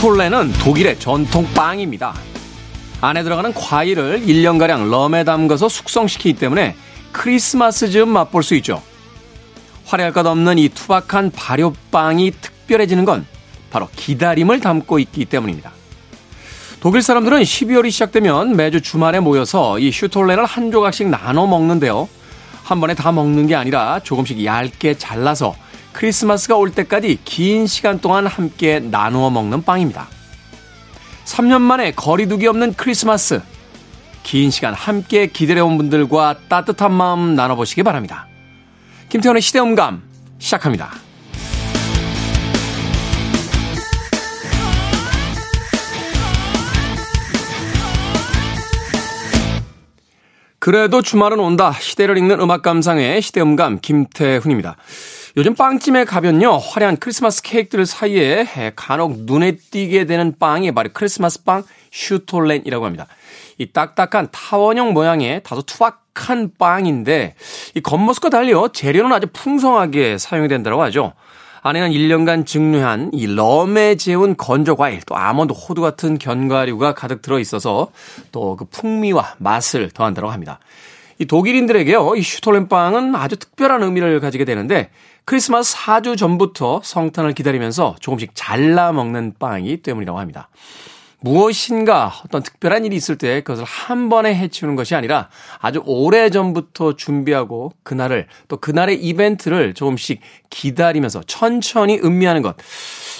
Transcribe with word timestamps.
슈톨레는 0.00 0.52
독일의 0.52 0.98
전통 0.98 1.46
빵입니다. 1.52 2.14
안에 3.02 3.22
들어가는 3.22 3.52
과일을 3.52 4.22
1년가량 4.22 4.88
럼에 4.88 5.24
담가서 5.24 5.68
숙성시키기 5.68 6.38
때문에 6.38 6.74
크리스마스 7.12 7.90
즈음 7.90 8.08
맛볼 8.08 8.42
수 8.42 8.54
있죠. 8.54 8.82
화려할 9.84 10.14
것 10.14 10.24
없는 10.24 10.56
이 10.56 10.70
투박한 10.70 11.32
발효빵이 11.32 12.32
특별해지는 12.40 13.04
건 13.04 13.26
바로 13.70 13.90
기다림을 13.94 14.60
담고 14.60 15.00
있기 15.00 15.26
때문입니다. 15.26 15.70
독일 16.80 17.02
사람들은 17.02 17.42
12월이 17.42 17.90
시작되면 17.90 18.56
매주 18.56 18.80
주말에 18.80 19.20
모여서 19.20 19.78
이 19.78 19.92
슈톨렌을 19.92 20.46
한 20.46 20.70
조각씩 20.70 21.10
나눠 21.10 21.46
먹는데요. 21.46 22.08
한 22.62 22.80
번에 22.80 22.94
다 22.94 23.12
먹는 23.12 23.48
게 23.48 23.54
아니라 23.54 24.00
조금씩 24.02 24.46
얇게 24.46 24.94
잘라서 24.96 25.54
크리스마스가 25.92 26.56
올 26.56 26.72
때까지 26.72 27.18
긴 27.24 27.66
시간 27.66 28.00
동안 28.00 28.26
함께 28.26 28.80
나누어 28.80 29.30
먹는 29.30 29.62
빵입니다. 29.62 30.08
3년 31.24 31.60
만에 31.60 31.92
거리두기 31.92 32.46
없는 32.46 32.74
크리스마스. 32.74 33.40
긴 34.22 34.50
시간 34.50 34.74
함께 34.74 35.26
기다려온 35.26 35.76
분들과 35.76 36.40
따뜻한 36.48 36.92
마음 36.92 37.34
나눠보시기 37.34 37.82
바랍니다. 37.82 38.26
김태현의 39.08 39.42
시대음감 39.42 40.02
시작합니다. 40.38 41.09
그래도 50.60 51.00
주말은 51.00 51.40
온다. 51.40 51.72
시대를 51.72 52.18
읽는 52.18 52.38
음악 52.38 52.60
감상의 52.60 53.22
시대음감 53.22 53.78
김태훈입니다. 53.80 54.76
요즘 55.38 55.54
빵집에 55.54 56.04
가면요. 56.04 56.58
화려한 56.58 56.98
크리스마스 56.98 57.40
케이크들 57.40 57.86
사이에 57.86 58.46
간혹 58.76 59.20
눈에 59.20 59.56
띄게 59.56 60.04
되는 60.04 60.34
빵이 60.38 60.72
바로 60.72 60.90
크리스마스 60.92 61.44
빵 61.44 61.62
슈톨렌이라고 61.92 62.84
합니다. 62.84 63.06
이 63.56 63.72
딱딱한 63.72 64.28
타원형 64.32 64.92
모양의 64.92 65.42
다소 65.44 65.62
투박한 65.62 66.50
빵인데 66.58 67.36
이 67.74 67.80
겉모습과 67.80 68.28
달리요. 68.28 68.68
재료는 68.68 69.12
아주 69.14 69.28
풍성하게 69.32 70.18
사용이 70.18 70.48
된다고 70.48 70.82
하죠. 70.82 71.14
안에는 71.62 71.90
1년간 71.90 72.46
증류한 72.46 73.10
이 73.12 73.26
럼에 73.26 73.96
재운 73.96 74.36
건조 74.36 74.76
과일, 74.76 75.00
또 75.06 75.16
아몬드, 75.16 75.52
호두 75.52 75.80
같은 75.82 76.18
견과류가 76.18 76.94
가득 76.94 77.22
들어 77.22 77.38
있어서 77.38 77.90
또 78.32 78.56
그 78.56 78.64
풍미와 78.64 79.34
맛을 79.38 79.90
더한다고 79.90 80.30
합니다. 80.30 80.58
이 81.18 81.26
독일인들에게요, 81.26 82.16
이 82.16 82.22
슈톨렌 82.22 82.68
빵은 82.68 83.14
아주 83.14 83.36
특별한 83.36 83.82
의미를 83.82 84.20
가지게 84.20 84.44
되는데 84.44 84.90
크리스마스 85.24 85.76
4주 85.76 86.16
전부터 86.16 86.80
성탄을 86.82 87.34
기다리면서 87.34 87.96
조금씩 88.00 88.32
잘라 88.34 88.92
먹는 88.92 89.34
빵이기 89.38 89.82
때문이라고 89.82 90.18
합니다. 90.18 90.48
무엇인가 91.20 92.12
어떤 92.24 92.42
특별한 92.42 92.84
일이 92.84 92.96
있을 92.96 93.18
때 93.18 93.42
그것을 93.42 93.64
한 93.64 94.08
번에 94.08 94.34
해치우는 94.34 94.76
것이 94.76 94.94
아니라 94.94 95.28
아주 95.58 95.82
오래 95.84 96.30
전부터 96.30 96.96
준비하고 96.96 97.72
그날을 97.82 98.26
또 98.48 98.56
그날의 98.56 99.02
이벤트를 99.02 99.74
조금씩 99.74 100.20
기다리면서 100.48 101.22
천천히 101.26 102.00
음미하는 102.02 102.42
것. 102.42 102.56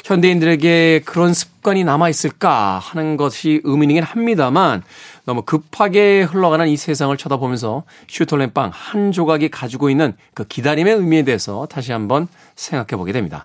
현대인들에게 0.05 1.03
그런 1.05 1.35
습관이 1.35 1.85
남아있을까 1.85 2.79
하는 2.79 3.17
것이 3.17 3.61
의문이긴 3.65 4.03
합니다만 4.03 4.83
너무 5.27 5.43
급하게 5.43 6.23
흘러가는 6.23 6.67
이 6.67 6.77
세상을 6.77 7.15
쳐다보면서 7.17 7.85
슈톨렌빵 8.09 8.71
한 8.73 9.13
조각이 9.13 9.51
가지고 9.51 9.91
있는 9.91 10.17
그 10.35 10.45
기다림의 10.45 10.95
의미에 10.95 11.23
대해서 11.23 11.67
다시 11.71 11.93
한번 11.93 12.29
생각해 12.57 12.99
보게 12.99 13.13
됩니다. 13.13 13.45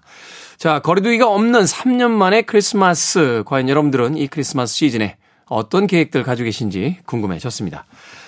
자, 0.57 0.79
거리두기가 0.79 1.27
없는 1.27 1.61
3년 1.63 2.11
만에 2.11 2.41
크리스마스. 2.43 3.43
과연 3.45 3.67
여러분들은 3.69 4.17
이 4.17 4.27
크리스마스 4.27 4.75
시즌에 4.75 5.17
어떤 5.47 5.85
계획들 5.85 6.23
가지고 6.23 6.45
계신지 6.45 6.97
궁금해졌습니다. 7.05 7.85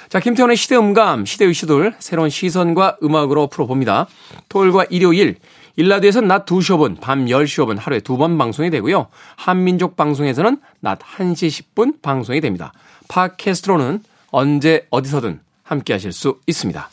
자, 0.09 0.19
김태원의 0.19 0.55
시대 0.55 0.75
음감, 0.77 1.25
시대의 1.25 1.45
이슈들 1.45 1.95
새로운 1.99 2.29
시선과 2.29 2.97
음악으로 3.03 3.47
풀어봅니다. 3.47 4.07
토요일과 4.49 4.85
일요일, 4.89 5.38
1라디오에서는 5.78 6.28
낮 6.27 6.45
2시 6.45 6.75
5분, 6.77 6.99
밤 7.01 7.25
10시 7.25 7.63
5분 7.65 7.77
하루에 7.79 7.99
두 7.99 8.17
번 8.17 8.38
방송이 8.38 8.69
되고요. 8.69 9.07
한민족 9.35 9.95
방송에서는 9.95 10.57
낮 10.79 10.99
1시 10.99 11.73
10분 11.75 12.01
방송이 12.01 12.41
됩니다. 12.41 12.73
팟캐스트로는 13.09 14.03
언제 14.31 14.85
어디서든 14.89 15.39
함께 15.63 15.94
하실 15.94 16.11
수 16.11 16.39
있습니다. 16.47 16.89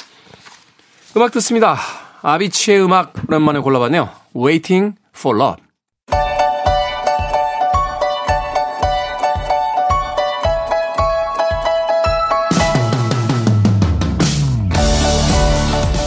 음악 1.16 1.32
듣습니다. 1.32 1.76
아비치의 2.22 2.82
음악 2.84 3.14
오랜만에 3.28 3.60
골라봤네요. 3.60 4.10
Waiting 4.36 4.96
for 5.14 5.34
love. 5.36 5.62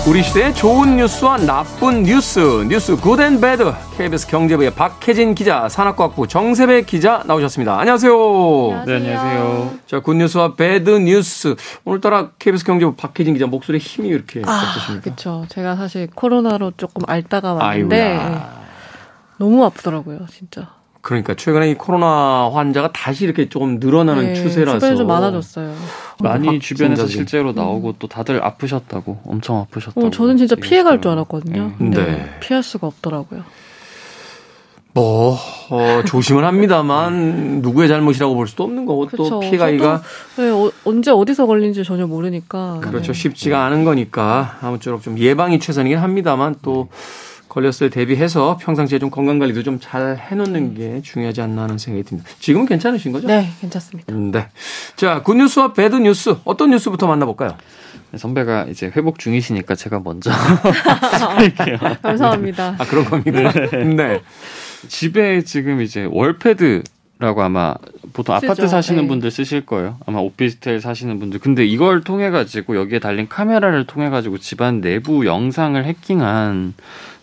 우리 0.07 0.23
시대의 0.23 0.53
좋은 0.55 0.95
뉴스와 0.95 1.35
나쁜 1.39 2.03
뉴스, 2.03 2.39
뉴스 2.69 2.95
good 2.95 3.22
and 3.22 3.41
bad. 3.41 3.73
KBS 3.97 4.27
경제부의 4.27 4.73
박혜진 4.73 5.35
기자, 5.35 5.67
산업과학부 5.67 6.27
정세배 6.29 6.83
기자 6.83 7.23
나오셨습니다. 7.25 7.77
안녕하세요. 7.77 8.13
안녕하세요. 8.13 8.85
네, 8.85 8.95
안녕하세요. 8.95 9.79
자, 9.85 9.99
good 9.99 10.22
news와 10.22 10.55
bad 10.55 10.91
news. 10.91 11.55
오늘따라 11.83 12.29
KBS 12.39 12.63
경제부 12.63 12.95
박혜진 12.95 13.33
기자 13.33 13.47
목소리에 13.47 13.79
힘이 13.79 14.07
이렇게 14.07 14.41
아, 14.45 14.61
없으십니까? 14.69 15.01
그렇죠. 15.03 15.45
제가 15.49 15.75
사실 15.75 16.07
코로나로 16.15 16.71
조금 16.77 17.03
앓다가 17.05 17.55
왔는데 17.55 18.01
아이고야. 18.01 18.66
너무 19.37 19.63
아프더라고요, 19.65 20.25
진짜. 20.31 20.69
그러니까 21.01 21.35
최근에 21.35 21.71
이 21.71 21.73
코로나 21.75 22.49
환자가 22.53 22.91
다시 22.91 23.23
이렇게 23.23 23.47
조금 23.47 23.79
늘어나는 23.79 24.25
네, 24.25 24.33
추세라서 24.33 24.79
주변에 24.79 24.95
좀 24.97 25.07
많아졌어요. 25.07 25.73
많이 26.21 26.59
주변에서 26.59 27.07
실제로 27.07 27.53
나오고 27.53 27.89
음. 27.89 27.93
또 27.97 28.07
다들 28.07 28.43
아프셨다고 28.43 29.21
엄청 29.25 29.57
아프셨다고. 29.59 30.07
어, 30.07 30.09
저는 30.09 30.35
진짜 30.35 30.55
피해갈 30.55 30.99
줄 30.99 31.11
알았거든요. 31.11 31.67
네. 31.67 31.75
근데 31.77 32.05
네. 32.05 32.29
피할 32.41 32.61
수가 32.61 32.87
없더라고요. 32.87 33.43
뭐 34.97 35.37
어, 35.69 36.01
조심은 36.05 36.43
합니다만 36.43 37.61
누구의 37.61 37.87
잘못이라고 37.87 38.33
볼 38.33 38.47
수도 38.47 38.63
없는 38.63 38.85
거고 38.85 39.05
그쵸, 39.05 39.29
또 39.29 39.39
피해가기가 39.39 40.01
네, 40.37 40.49
어, 40.49 40.71
언제 40.85 41.11
어디서 41.11 41.45
걸린지 41.45 41.83
전혀 41.83 42.07
모르니까 42.07 42.79
그렇죠 42.81 43.13
네. 43.13 43.19
쉽지가 43.19 43.63
않은 43.65 43.83
거니까 43.83 44.57
아무쪼록 44.59 45.03
좀 45.03 45.19
예방이 45.19 45.59
최선이긴 45.59 45.99
합니다만 45.99 46.55
또 46.63 46.89
네. 46.91 46.97
걸렸을 47.57 47.89
대비해서 47.89 48.57
평상시에 48.61 48.99
좀 48.99 49.09
건강 49.09 49.39
관리도 49.39 49.63
좀 49.63 49.77
잘 49.79 50.17
해놓는 50.17 50.73
게 50.75 51.01
중요하지 51.01 51.41
않나 51.41 51.63
하는 51.63 51.77
생각이 51.77 52.03
듭니다. 52.03 52.29
지금은 52.39 52.65
괜찮으신 52.65 53.11
거죠? 53.11 53.27
네, 53.27 53.47
괜찮습니다. 53.61 54.13
음, 54.13 54.31
네. 54.31 54.47
자, 54.95 55.21
굿뉴스와 55.23 55.73
배드 55.73 55.95
뉴스 55.95 56.35
어떤 56.43 56.71
뉴스부터 56.71 57.07
만나볼까요? 57.07 57.55
네, 58.11 58.17
선배가 58.17 58.65
이제 58.65 58.91
회복 58.95 59.19
중이시니까 59.19 59.75
제가 59.75 60.01
먼저 60.03 60.29
할게요. 61.35 61.77
감사합니다. 62.01 62.75
아 62.79 62.85
그런 62.85 63.05
겁니까? 63.05 63.51
네. 63.51 63.83
네. 63.83 64.21
집에 64.87 65.41
지금 65.43 65.81
이제 65.81 66.07
월패드 66.09 66.83
라고 67.19 67.41
아마 67.41 67.73
보통 68.13 68.35
쓰죠. 68.39 68.51
아파트 68.51 68.67
사시는 68.67 69.03
네. 69.03 69.07
분들 69.07 69.31
쓰실 69.31 69.65
거예요. 69.65 69.97
아마 70.05 70.19
오피스텔 70.19 70.79
사시는 70.81 71.17
분들. 71.19 71.39
근데 71.39 71.65
이걸 71.65 72.01
통해 72.01 72.29
가지고 72.29 72.75
여기에 72.77 72.99
달린 72.99 73.27
카메라를 73.27 73.87
통해 73.87 74.09
가지고 74.09 74.37
집안 74.37 74.81
내부 74.81 75.25
영상을 75.25 75.83
해킹한 75.83 76.75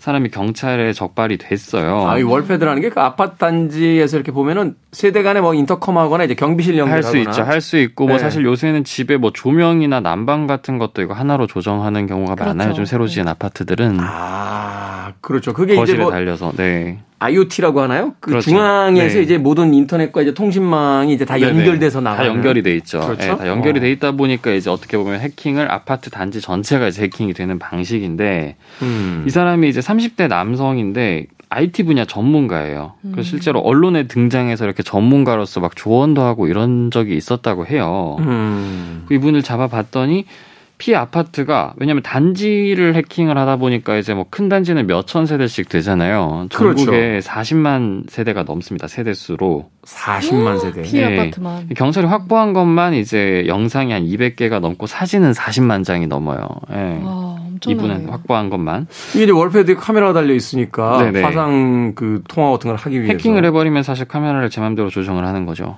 사람이 0.05 0.29
경찰에 0.29 0.93
적발이 0.93 1.39
됐어요. 1.39 2.07
아, 2.07 2.19
이 2.19 2.23
월패드라는 2.23 2.83
게 2.83 2.91
그 2.91 3.01
아파트 3.01 3.39
단지에서 3.39 4.19
이렇게 4.19 4.31
보면은 4.33 4.77
세대 4.93 5.23
간에 5.23 5.41
뭐 5.41 5.55
인터컴하거나 5.55 6.25
이제 6.25 6.35
경비실 6.35 6.77
연결하거나 6.77 7.07
할수 7.09 7.17
있죠. 7.31 7.43
할 7.43 7.61
수 7.63 7.79
있고 7.79 8.05
뭐 8.05 8.09
네. 8.09 8.13
뭐 8.15 8.19
사실 8.19 8.45
요새는 8.45 8.85
집에 8.85 9.17
뭐 9.17 9.33
조명이나 9.33 10.01
난방 10.01 10.47
같은 10.47 10.77
것도 10.79 11.01
이거 11.01 11.15
하나로 11.15 11.47
조정하는 11.47 12.07
경우가 12.07 12.35
그렇죠. 12.35 12.55
많아요. 12.55 12.75
좀 12.75 12.85
새로 12.85 13.07
지은 13.09 13.25
네. 13.25 13.31
아파트들은. 13.31 13.97
아, 14.01 15.13
그렇죠. 15.23 15.55
그게 15.55 15.75
거실에 15.75 15.97
이제 15.97 16.03
뭐 16.03 16.13
달려서 16.13 16.53
네. 16.57 16.99
IoT라고 17.19 17.81
하나요? 17.81 18.13
그 18.21 18.31
그렇죠. 18.33 18.51
중앙에서 18.51 19.17
네. 19.17 19.23
이제 19.23 19.39
모든 19.39 19.73
인터넷과 19.73 20.21
이제 20.21 20.35
통신망이 20.35 21.15
이제 21.15 21.25
다 21.25 21.41
연결돼서 21.41 22.01
나가. 22.03 22.19
다 22.19 22.27
연결이 22.27 22.63
돼 22.63 22.75
있죠. 22.77 23.01
그렇죠? 23.01 23.33
네, 23.33 23.37
다 23.37 23.49
연결이 23.49 23.79
어. 23.79 23.83
돼 23.83 23.91
있다 23.93 24.13
보니까 24.13 24.51
이제 24.51 24.69
어떻게 24.69 24.99
보면 24.99 25.21
해킹을 25.21 25.71
아파트 25.73 26.11
단지 26.11 26.43
전체가 26.43 26.89
이제 26.89 27.03
해킹이 27.05 27.33
되는 27.33 27.59
방식인데 27.59 28.57
음. 28.83 29.25
이 29.27 29.31
사람이 29.31 29.69
이제 29.71 29.81
30대 29.97 30.29
남성인데 30.29 31.27
IT 31.49 31.85
분야 31.85 32.05
전문가예요. 32.05 32.95
음. 33.05 33.13
그래서 33.13 33.31
실제로 33.31 33.61
언론에 33.61 34.07
등장해서 34.07 34.65
이렇게 34.65 34.83
전문가로서 34.83 35.61
막 35.61 35.77
조언도 35.77 36.23
하고 36.23 36.49
이런 36.49 36.91
적이 36.91 37.17
있었다고 37.17 37.67
해요. 37.67 38.17
음. 38.21 39.07
이분을 39.11 39.43
잡아봤더니 39.43 40.27
피해 40.77 40.97
아파트가 40.97 41.75
왜냐하면 41.77 42.03
단지를 42.03 42.95
해킹을 42.97 43.39
하다 43.39 43.57
보니까 43.57 43.97
이제 43.97 44.13
뭐 44.13 44.25
큰 44.29 44.49
단지는 44.49 44.87
몇 44.87 45.07
천 45.07 45.27
세대씩 45.27 45.69
되잖아요. 45.69 46.47
전국에 46.51 46.85
그렇죠. 46.85 47.29
40만 47.31 48.11
세대가 48.11 48.43
넘습니다. 48.43 48.89
세대 48.89 49.15
수로 49.15 49.71
40만 49.85 50.59
세대. 50.61 50.83
피해 50.83 51.09
네. 51.09 51.21
아파트만. 51.21 51.69
경찰이 51.77 52.07
확보한 52.07 52.53
것만 52.53 52.95
이제 52.95 53.45
영상이 53.47 53.93
한 53.93 54.05
200개가 54.05 54.61
넘고 54.61 54.87
사진은 54.87 55.33
40만 55.33 55.85
장이 55.85 56.07
넘어요. 56.09 56.49
네. 56.69 57.01
와, 57.05 57.37
이분은 57.67 58.09
확보한 58.09 58.51
것만. 58.51 58.89
이게 59.15 59.25
이제 59.25 59.33
월패드에 59.33 59.75
카메라가 59.77 60.13
달려 60.13 60.35
있으니까 60.35 60.99
네네. 61.05 61.23
화상 61.23 61.95
그 61.95 62.23
통화 62.29 62.51
같은 62.51 62.69
걸 62.71 62.77
하기 62.77 62.97
위해서 63.01 63.13
해킹을 63.13 63.45
해버리면 63.47 63.83
사실 63.85 64.07
카메라를 64.07 64.51
제 64.51 64.61
맘대로 64.61 64.91
조정을 64.91 65.25
하는 65.25 65.47
거죠. 65.47 65.77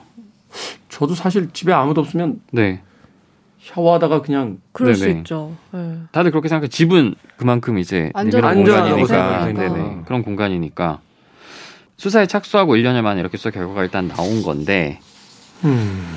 저도 0.88 1.14
사실 1.14 1.50
집에 1.52 1.72
아무도 1.72 2.00
없으면 2.00 2.40
네. 2.52 2.80
샤워하다가 3.66 4.22
그냥 4.22 4.58
그럴 4.72 4.94
네네. 4.94 5.12
수 5.12 5.18
있죠. 5.18 5.56
네. 5.72 5.98
다들 6.12 6.30
그렇게 6.30 6.48
생각해. 6.48 6.68
집은 6.68 7.16
그만큼 7.36 7.78
이제 7.78 8.10
안전한 8.14 8.54
공간이니까 8.62 9.52
네네. 9.52 10.02
그런 10.06 10.22
공간이니까 10.22 11.00
수사에 11.96 12.26
착수하고 12.26 12.76
1년여 12.76 13.02
만에 13.02 13.20
이렇게 13.20 13.36
수사 13.36 13.50
결과가 13.50 13.82
일단 13.82 14.06
나온 14.08 14.42
건데 14.42 15.00
음. 15.64 16.16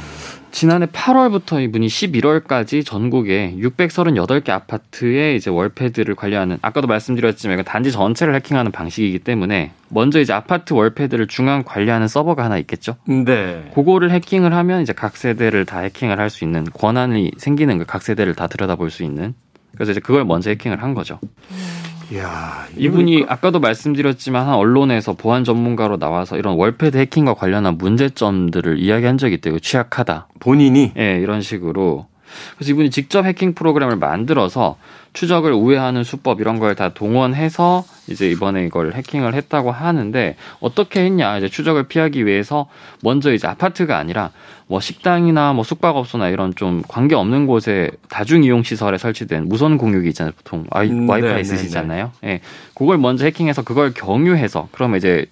지난해 0.51 0.87
8월부터 0.87 1.61
이분이 1.63 1.87
11월까지 1.87 2.85
전국에 2.85 3.55
638개 3.59 4.49
아파트에 4.49 5.35
이제 5.35 5.49
월패드를 5.49 6.15
관리하는 6.15 6.57
아까도 6.61 6.87
말씀드렸지만 6.87 7.63
단지 7.63 7.91
전체를 7.91 8.35
해킹하는 8.35 8.71
방식이기 8.71 9.19
때문에 9.19 9.71
먼저 9.89 10.19
이제 10.19 10.33
아파트 10.33 10.73
월패드를 10.73 11.27
중앙 11.27 11.63
관리하는 11.63 12.07
서버가 12.07 12.43
하나 12.43 12.57
있겠죠. 12.57 12.95
네. 13.07 13.69
그거를 13.75 14.11
해킹을 14.11 14.53
하면 14.53 14.81
이제 14.81 14.93
각 14.93 15.17
세대를 15.17 15.65
다 15.65 15.79
해킹을 15.79 16.19
할 16.19 16.29
수 16.29 16.43
있는 16.43 16.63
권한이 16.65 17.31
생기는 17.37 17.83
각 17.85 18.03
세대를 18.03 18.35
다 18.35 18.45
들여다볼 18.47 18.91
수 18.91 19.03
있는 19.03 19.33
그래서 19.73 19.91
이제 19.91 19.99
그걸 19.99 20.25
먼저 20.25 20.51
해킹을 20.51 20.83
한 20.83 20.93
거죠. 20.93 21.19
음. 21.23 21.88
이야, 22.11 22.65
이분이 22.75 23.25
아까도 23.27 23.59
말씀드렸지만 23.59 24.47
한 24.47 24.55
언론에서 24.55 25.13
보안 25.13 25.43
전문가로 25.43 25.97
나와서 25.97 26.37
이런 26.37 26.55
월패드 26.55 26.97
해킹과 26.97 27.35
관련한 27.35 27.77
문제점들을 27.77 28.79
이야기한 28.79 29.17
적이 29.17 29.35
있대요. 29.35 29.59
취약하다. 29.59 30.27
본인이? 30.39 30.91
예, 30.95 31.13
네, 31.13 31.19
이런 31.19 31.41
식으로. 31.41 32.07
그래서 32.55 32.71
이분이 32.71 32.89
직접 32.91 33.25
해킹 33.25 33.53
프로그램을 33.53 33.95
만들어서 33.97 34.77
추적을 35.13 35.51
우회하는 35.53 36.03
수법 36.03 36.39
이런 36.39 36.59
걸 36.59 36.69
다 36.75 36.89
동원해서 36.89 37.83
이제 38.07 38.29
이번에 38.29 38.63
이걸 38.65 38.93
해킹을 38.93 39.33
했다고 39.33 39.71
하는데 39.71 40.35
어떻게 40.61 41.01
했냐? 41.01 41.37
이제 41.39 41.49
추적을 41.49 41.83
피하기 41.87 42.25
위해서 42.25 42.67
먼저 43.01 43.33
이제 43.33 43.47
아파트가 43.47 43.97
아니라 43.97 44.31
뭐 44.67 44.79
식당이나 44.79 45.53
뭐 45.53 45.63
숙박업소나 45.63 46.29
이런 46.29 46.53
좀 46.55 46.83
관계 46.87 47.15
없는 47.15 47.47
곳에 47.47 47.89
다중 48.07 48.43
이용 48.43 48.61
시설에 48.63 48.97
설치된 48.99 49.49
무선 49.49 49.77
공유기 49.77 50.09
있잖아요. 50.09 50.31
보통 50.37 50.65
와이, 50.69 50.89
음, 50.89 51.09
와이파이 51.09 51.31
네, 51.31 51.37
네 51.37 51.43
쓰시잖아요. 51.43 52.11
예. 52.23 52.27
네, 52.27 52.41
그걸 52.75 52.97
먼저 52.99 53.25
해킹해서 53.25 53.63
그걸 53.63 53.93
경유해서 53.93 54.69
그러면 54.71 54.97
이제 54.97 55.25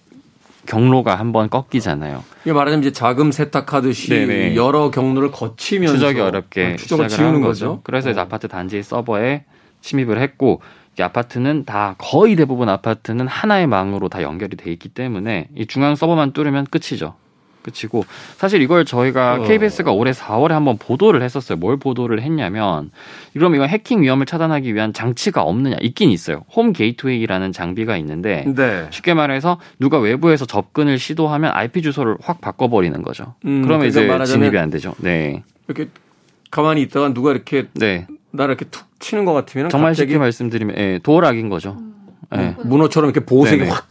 경로가 0.67 1.15
한번 1.15 1.49
꺾이잖아요. 1.49 2.23
이게 2.43 2.53
말하자면 2.53 2.83
이제 2.83 2.91
자금 2.91 3.31
세탁하듯이 3.31 4.09
네네. 4.09 4.55
여러 4.55 4.91
경로를 4.91 5.31
거치면서 5.31 5.93
추적이 5.95 6.19
어렵게 6.19 6.75
추적을 6.75 7.07
지우는 7.07 7.41
거죠. 7.41 7.47
거죠. 7.47 7.81
그래서 7.83 8.11
어. 8.11 8.13
아파트 8.19 8.47
단지 8.47 8.83
서버에 8.83 9.45
침입을 9.81 10.19
했고 10.21 10.61
이 10.99 11.01
아파트는 11.01 11.65
다 11.65 11.95
거의 11.97 12.35
대부분 12.35 12.69
아파트는 12.69 13.27
하나의 13.27 13.67
망으로 13.67 14.09
다 14.09 14.21
연결이 14.21 14.57
돼 14.57 14.71
있기 14.71 14.89
때문에 14.89 15.47
이 15.55 15.65
중앙 15.65 15.95
서버만 15.95 16.33
뚫으면 16.33 16.65
끝이죠. 16.65 17.15
끝이고 17.67 18.05
사실 18.37 18.61
이걸 18.61 18.85
저희가 18.85 19.35
어. 19.35 19.43
KBS가 19.43 19.91
올해 19.91 20.11
4월에 20.11 20.49
한번 20.49 20.77
보도를 20.77 21.21
했었어요. 21.21 21.57
뭘 21.57 21.77
보도를 21.77 22.21
했냐면 22.21 22.91
그럼 23.33 23.55
이건 23.55 23.69
해킹 23.69 24.01
위험을 24.01 24.25
차단하기 24.25 24.73
위한 24.73 24.93
장치가 24.93 25.43
없느냐 25.43 25.77
있긴 25.81 26.09
있어요. 26.09 26.45
홈 26.53 26.73
게이트웨이라는 26.73 27.51
장비가 27.51 27.97
있는데 27.97 28.45
네. 28.55 28.87
쉽게 28.91 29.13
말해서 29.13 29.59
누가 29.79 29.99
외부에서 29.99 30.45
접근을 30.45 30.97
시도하면 30.97 31.51
IP 31.53 31.81
주소를 31.81 32.17
확 32.21 32.41
바꿔버리는 32.41 33.01
거죠. 33.01 33.35
음, 33.45 33.61
그러면 33.63 33.89
그러니까 33.89 34.23
이제 34.23 34.33
진입이 34.33 34.57
안 34.57 34.69
되죠. 34.69 34.95
네. 34.99 35.43
이렇게 35.67 35.89
가만히 36.49 36.81
있다가 36.83 37.13
누가 37.13 37.31
이렇게 37.31 37.67
네. 37.73 38.07
나를 38.31 38.55
이렇게 38.55 38.65
툭 38.69 38.87
치는 38.99 39.25
것 39.25 39.33
같으면 39.33 39.69
정말 39.69 39.93
쉽게 39.95 40.17
말씀드리면 40.17 40.77
예, 40.77 40.99
도어락인 41.03 41.49
거죠. 41.49 41.77
음. 41.79 41.93
예. 42.35 42.55
문어처럼 42.63 43.09
이렇게 43.09 43.25
보호색이 43.25 43.59
네네. 43.59 43.69
확 43.71 43.87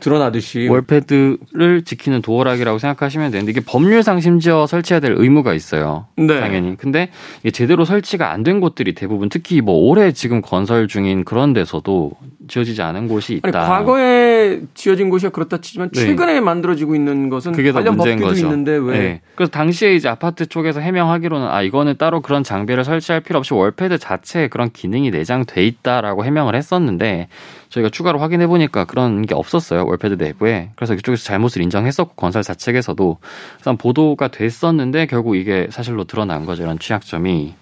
드러나듯이 0.00 0.66
월패드를 0.68 1.82
지키는 1.84 2.20
도어락이라고 2.22 2.78
생각하시면 2.78 3.30
되는데 3.30 3.52
이게 3.52 3.60
법률상 3.60 4.20
심지어 4.20 4.66
설치해야 4.66 5.00
될 5.00 5.14
의무가 5.16 5.54
있어요. 5.54 6.06
네. 6.16 6.40
당연히. 6.40 6.76
근데 6.76 7.10
이게 7.40 7.50
제대로 7.50 7.84
설치가 7.84 8.32
안 8.32 8.42
된 8.42 8.60
곳들이 8.60 8.94
대부분 8.94 9.28
특히 9.28 9.60
뭐 9.60 9.74
올해 9.74 10.12
지금 10.12 10.40
건설 10.40 10.88
중인 10.88 11.24
그런 11.24 11.52
데서도 11.52 12.12
지어지지 12.48 12.80
않은 12.82 13.08
곳이 13.08 13.34
있다. 13.34 13.48
아니, 13.60 13.68
과거에 13.68 14.60
지어진 14.74 15.10
곳이 15.10 15.28
그렇다 15.28 15.58
치지만 15.60 15.90
네. 15.90 16.00
최근에 16.00 16.34
네. 16.34 16.40
만들어지고 16.40 16.94
있는 16.94 17.28
것은 17.28 17.52
그게 17.52 17.72
더 17.72 17.82
문제인 17.82 18.20
거죠. 18.20 18.46
있는데 18.46 18.72
왜? 18.76 18.98
네. 18.98 19.20
그래서 19.34 19.50
당시에 19.50 19.94
이제 19.94 20.08
아파트 20.08 20.46
쪽에서 20.46 20.80
해명하기로는 20.80 21.46
아 21.48 21.62
이거는 21.62 21.96
따로 21.98 22.22
그런 22.22 22.42
장비를 22.42 22.84
설치할 22.84 23.20
필요 23.20 23.38
없이 23.38 23.52
월패드 23.52 23.98
자체에 23.98 24.48
그런 24.48 24.70
기능이 24.70 25.10
내장돼 25.10 25.66
있다라고 25.66 26.24
해명을 26.24 26.54
했었는데 26.54 27.28
저희가 27.68 27.90
추가로 27.90 28.18
확인해 28.18 28.46
보니까 28.46 28.84
그런 28.84 29.22
게 29.22 29.34
없었어요 29.34 29.86
월패드 29.86 30.14
내부에 30.14 30.70
그래서 30.76 30.94
이쪽에서 30.94 31.24
잘못을 31.24 31.62
인정했었고 31.62 32.14
건설사 32.14 32.54
측에서도 32.54 33.18
그래서 33.54 33.76
보도가 33.76 34.28
됐었는데 34.28 35.06
결국 35.06 35.36
이게 35.36 35.68
사실로 35.70 36.04
드러난 36.04 36.44
거죠 36.46 36.62
이런 36.62 36.78
취약점이. 36.78 37.54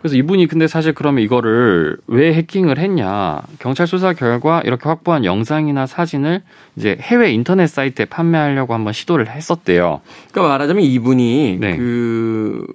그래서 0.00 0.16
이분이 0.18 0.46
근데 0.46 0.68
사실 0.68 0.92
그러면 0.92 1.24
이거를 1.24 1.96
왜 2.06 2.32
해킹을 2.34 2.78
했냐 2.78 3.42
경찰 3.58 3.88
수사 3.88 4.12
결과 4.12 4.60
이렇게 4.64 4.88
확보한 4.88 5.24
영상이나 5.24 5.86
사진을 5.86 6.42
이제 6.76 6.96
해외 7.00 7.32
인터넷 7.32 7.66
사이트에 7.66 8.04
판매하려고 8.04 8.72
한번 8.72 8.92
시도를 8.92 9.28
했었대요. 9.28 10.00
그러니까 10.30 10.52
말하자면 10.52 10.84
이분이 10.84 11.58
네. 11.60 11.76
그 11.76 12.66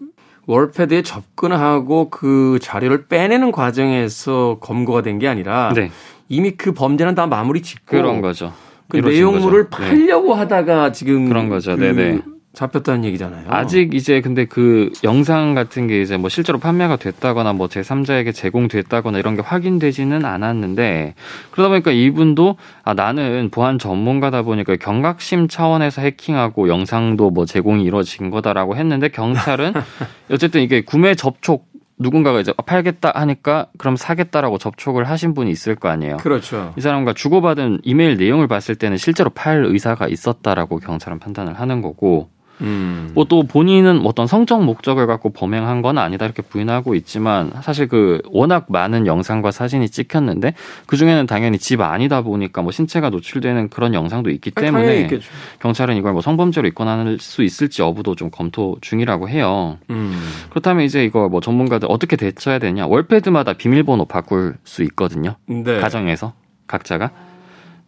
월패드에 0.48 1.04
접근하고 1.04 2.10
그 2.10 2.60
자료를 2.62 3.06
빼내는 3.08 3.52
과정에서 3.52 4.58
검거가 4.62 5.02
된 5.02 5.20
게 5.20 5.28
아니라 5.28 5.72
네. 5.76 5.92
이미 6.30 6.52
그 6.52 6.74
범죄는 6.74 7.14
다 7.16 7.28
마무리 7.28 7.62
짓고 7.62 7.86
그런 7.98 8.22
거죠. 8.22 8.54
그 8.88 8.98
내용물을 8.98 9.70
거죠. 9.70 9.84
네. 9.84 9.90
팔려고 9.90 10.34
네. 10.34 10.40
하다가 10.40 10.92
지금 10.94 11.28
그런 11.28 11.48
거죠. 11.50 11.76
그 11.76 11.82
네네. 11.82 12.22
잡혔다는 12.54 13.06
얘기잖아요. 13.06 13.46
아직 13.48 13.94
이제 13.94 14.20
근데 14.20 14.46
그 14.46 14.92
영상 15.04 15.56
같은 15.56 15.88
게 15.88 16.02
이제 16.02 16.18
뭐 16.18 16.30
실제로 16.30 16.60
판매가 16.60 16.98
됐다거나 16.98 17.54
뭐 17.54 17.68
제3자에게 17.68 18.34
제공됐다거나 18.36 19.20
이런 19.20 19.36
게 19.36 19.42
확인되지는 19.42 20.26
않았는데 20.26 21.16
그러다 21.52 21.70
보니까 21.70 21.92
이분도 21.92 22.58
아 22.84 22.94
나는 22.94 23.50
보안 23.52 23.80
전문가다 23.80 24.42
보니까 24.42 24.76
경각심 24.76 25.48
차원에서 25.48 26.02
해킹하고 26.02 26.68
영상도 26.68 27.30
뭐 27.30 27.46
제공이 27.46 27.84
이루어진 27.84 28.30
거다라고 28.30 28.76
했는데 28.76 29.08
경찰은 29.08 29.74
어쨌든 30.30 30.62
이게 30.62 30.82
구매 30.82 31.16
접촉 31.16 31.72
누군가가 32.02 32.40
이제 32.40 32.52
팔겠다 32.66 33.12
하니까 33.14 33.68
그럼 33.78 33.96
사겠다라고 33.96 34.58
접촉을 34.58 35.06
하신 35.06 35.34
분이 35.34 35.52
있을 35.52 35.76
거 35.76 35.88
아니에요. 35.88 36.18
그렇죠. 36.18 36.74
이 36.76 36.82
사람과 36.82 37.14
주고받은 37.14 37.82
이메일 37.84 38.18
내용을 38.18 38.48
봤을 38.48 38.76
때는 38.76 38.98
실제로 38.98 39.30
팔 39.30 39.64
의사가 39.64 40.08
있었다라고 40.08 40.80
경찰은 40.80 41.20
판단을 41.20 41.54
하는 41.54 41.82
거고 41.82 42.30
음. 42.62 43.12
뭐또 43.14 43.44
본인은 43.44 44.06
어떤 44.06 44.28
성적 44.28 44.64
목적을 44.64 45.08
갖고 45.08 45.32
범행한 45.32 45.82
건 45.82 45.98
아니다 45.98 46.26
이렇게 46.26 46.42
부인하고 46.42 46.96
있지만 46.96 47.52
사실 47.62 47.88
그 47.88 48.22
워낙 48.32 48.68
많은 48.70 49.08
영상과 49.08 49.52
사진이 49.52 49.90
찍혔는데 49.90 50.54
그 50.86 50.98
중에는 50.98 51.26
당연히 51.28 51.58
집 51.58 51.82
아니다 51.82 52.22
보니까 52.22 52.62
뭐 52.62 52.72
신체가 52.72 53.10
노출되는 53.10 53.70
그런 53.70 53.94
영상도 53.94 54.30
있기 54.30 54.52
때문에 54.52 55.10
경찰은 55.60 55.96
이걸 55.98 56.14
뭐 56.14 56.22
성범죄로 56.22 56.68
입건할 56.68 57.18
수 57.20 57.44
있을지 57.44 57.82
여부도 57.82 58.16
좀 58.16 58.30
검토 58.32 58.78
중이라고 58.82 59.30
해요. 59.30 59.78
음. 59.90 60.14
그렇다면 60.50 60.86
이제 60.86 61.04
이거 61.04 61.30
뭐 61.30 61.42
전문가들 61.42 61.88
어떻게 61.92 62.16
대처해야 62.16 62.60
되냐? 62.60 62.88
월패드마다 62.88 63.54
비밀번호 63.54 64.06
바꿀 64.06 64.56
수 64.64 64.84
있거든요. 64.84 65.36
네. 65.48 65.80
가정에서 65.80 66.34
각자가 66.68 67.12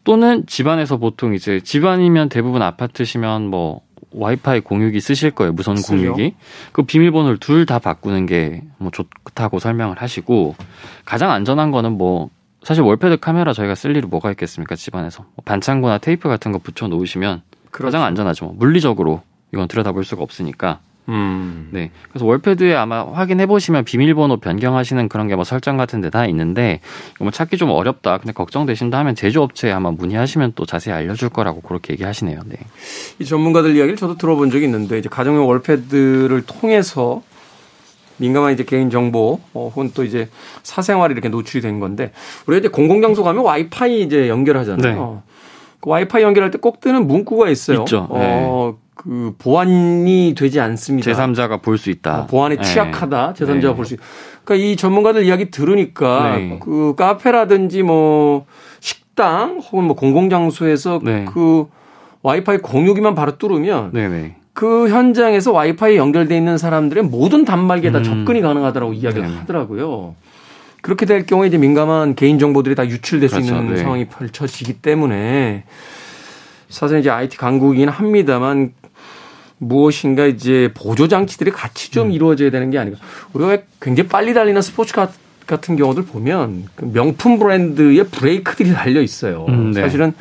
또는 0.03 0.45
집안에서 0.47 0.97
보통 0.97 1.33
이제 1.33 1.61
집안이면 1.61 2.29
대부분 2.29 2.61
아파트시면 2.61 3.47
뭐 3.47 3.81
와이파이 4.13 4.59
공유기 4.61 4.99
쓰실 4.99 5.31
거예요. 5.31 5.51
무선 5.53 5.75
공유기. 5.81 6.35
그 6.71 6.83
비밀번호를 6.83 7.37
둘 7.39 7.65
다 7.65 7.79
바꾸는 7.79 8.25
게 8.25 8.61
뭐 8.77 8.91
좋다고 8.91 9.59
설명을 9.59 10.01
하시고 10.01 10.55
가장 11.05 11.31
안전한 11.31 11.71
거는 11.71 11.93
뭐 11.97 12.29
사실 12.63 12.83
월패드 12.83 13.17
카메라 13.17 13.53
저희가 13.53 13.75
쓸 13.75 13.95
일이 13.95 14.05
뭐가 14.07 14.29
있겠습니까? 14.31 14.75
집안에서 14.75 15.23
뭐 15.23 15.43
반창고나 15.45 15.97
테이프 15.99 16.27
같은 16.29 16.51
거 16.51 16.57
붙여 16.59 16.87
놓으시면 16.87 17.41
그렇죠. 17.71 17.87
가장 17.87 18.03
안전하죠. 18.03 18.45
뭐 18.45 18.53
물리적으로 18.57 19.21
이건 19.53 19.67
들여다볼 19.67 20.03
수가 20.03 20.21
없으니까. 20.23 20.79
음. 21.09 21.67
네. 21.71 21.91
그래서 22.09 22.25
월패드에 22.25 22.75
아마 22.75 23.05
확인해 23.05 23.45
보시면 23.45 23.83
비밀번호 23.83 24.37
변경하시는 24.37 25.09
그런 25.09 25.27
게 25.27 25.35
뭐 25.35 25.43
설정 25.43 25.75
같은 25.77 25.99
데 26.01 26.09
다 26.09 26.25
있는데 26.27 26.79
뭐 27.19 27.29
찾기 27.31 27.57
좀 27.57 27.69
어렵다. 27.71 28.19
근데 28.19 28.31
걱정되신다 28.33 28.97
하면 28.99 29.15
제조업체에 29.15 29.71
아마 29.71 29.91
문의하시면 29.91 30.53
또 30.55 30.65
자세히 30.65 30.93
알려줄 30.93 31.29
거라고 31.29 31.61
그렇게 31.61 31.93
얘기하시네요. 31.93 32.39
네. 32.45 32.55
이 33.19 33.25
전문가들 33.25 33.75
이야기를 33.75 33.97
저도 33.97 34.17
들어본 34.17 34.51
적이 34.51 34.65
있는데 34.65 34.97
이제 34.99 35.09
가정용 35.09 35.47
월패드를 35.47 36.43
통해서 36.45 37.21
민감한 38.17 38.53
이제 38.53 38.63
개인 38.63 38.89
정보 38.91 39.39
어, 39.53 39.71
혹은 39.73 39.91
또 39.95 40.03
이제 40.03 40.29
사생활이 40.61 41.13
이렇게 41.13 41.29
노출이 41.29 41.61
된 41.61 41.79
건데 41.79 42.11
우리가 42.45 42.59
이제 42.59 42.67
공공장소 42.69 43.23
가면 43.23 43.43
와이파이 43.43 44.01
이제 44.03 44.29
연결하잖아요. 44.29 45.21
네. 45.25 45.31
그 45.81 45.89
와이파이 45.89 46.21
연결할 46.23 46.51
때 46.51 46.59
꼭 46.59 46.79
뜨는 46.79 47.07
문구가 47.07 47.49
있어요. 47.49 47.79
있죠. 47.81 48.07
어, 48.09 48.19
네. 48.19 48.82
그 49.03 49.33
보안이 49.37 50.33
되지 50.37 50.59
않습니다. 50.61 51.11
제3자가 51.11 51.61
볼 51.61 51.77
수 51.77 51.89
있다. 51.89 52.21
어, 52.21 52.27
보안에 52.27 52.55
네. 52.55 52.63
취약하다. 52.63 53.33
제3자가 53.37 53.61
네. 53.61 53.75
볼수 53.75 53.93
있다. 53.95 54.03
그러니까 54.45 54.65
이 54.65 54.75
전문가들 54.77 55.25
이야기 55.25 55.51
들으니까 55.51 56.35
네. 56.37 56.59
그 56.61 56.95
카페라든지 56.95 57.83
뭐 57.83 58.45
식당 58.79 59.59
혹은 59.59 59.85
뭐 59.85 59.95
공공장소에서 59.95 61.01
네. 61.03 61.25
그 61.25 61.67
와이파이 62.21 62.59
공유기만 62.59 63.15
바로 63.15 63.37
뚫으면 63.37 63.91
네네. 63.91 64.35
그 64.53 64.87
현장에서 64.89 65.51
와이파이 65.51 65.97
연결돼 65.97 66.37
있는 66.37 66.57
사람들의 66.57 67.03
모든 67.03 67.43
단말기에 67.43 67.91
다 67.91 67.97
음. 67.97 68.03
접근이 68.03 68.39
가능하다라고 68.41 68.93
이야기를 68.93 69.27
네. 69.27 69.35
하더라고요. 69.39 70.15
그렇게 70.81 71.05
될 71.05 71.25
경우에 71.25 71.47
이제 71.47 71.57
민감한 71.57 72.15
개인 72.15 72.39
정보들이 72.39 72.75
다 72.75 72.85
유출될 72.87 73.29
그렇죠. 73.29 73.45
수 73.45 73.53
있는 73.53 73.73
네. 73.73 73.81
상황이 73.81 74.05
펼쳐지기 74.05 74.73
때문에 74.81 75.63
사실 76.69 76.99
이제 76.99 77.09
IT 77.09 77.37
강국이긴 77.37 77.89
합니다만 77.89 78.73
무엇인가 79.67 80.25
이제 80.25 80.71
보조 80.73 81.07
장치들이 81.07 81.51
같이 81.51 81.91
좀 81.91 82.07
음. 82.07 82.11
이루어져야 82.11 82.49
되는 82.49 82.69
게 82.69 82.77
아닌가. 82.77 82.99
우리가 83.33 83.63
굉장히 83.81 84.09
빨리 84.09 84.33
달리는 84.33 84.61
스포츠카 84.61 85.11
같은 85.45 85.75
경우들 85.75 86.03
보면 86.05 86.65
그 86.75 86.89
명품 86.93 87.37
브랜드의 87.39 88.05
브레이크들이 88.07 88.71
달려 88.73 89.01
있어요. 89.01 89.45
음, 89.49 89.71
네. 89.71 89.81
사실은 89.81 90.13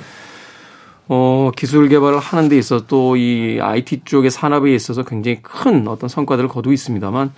어, 1.09 1.51
기술 1.57 1.89
개발을 1.89 2.19
하는 2.19 2.49
데 2.49 2.57
있어서 2.59 2.87
또 2.87 3.17
이 3.17 3.59
IT 3.61 4.03
쪽의 4.05 4.31
산업에 4.31 4.75
있어서 4.75 5.05
굉장히 5.05 5.41
큰 5.43 5.87
어떤 5.89 6.09
성과들을 6.09 6.49
거두고 6.49 6.73
있습니다만 6.73 7.33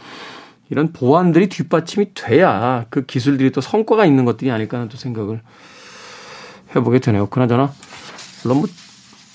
이런 0.71 0.93
보안들이 0.93 1.49
뒷받침이 1.49 2.15
돼야 2.15 2.87
그 2.89 3.05
기술들이 3.05 3.51
또 3.51 3.61
성과가 3.61 4.07
있는 4.07 4.25
것들이 4.25 4.51
아닐까 4.51 4.79
하는 4.79 4.89
또 4.89 4.97
생각을 4.97 5.41
해보게 6.75 7.01
되네요. 7.01 7.27
그나저나 7.27 7.73
물론 8.45 8.59
뭐 8.59 8.69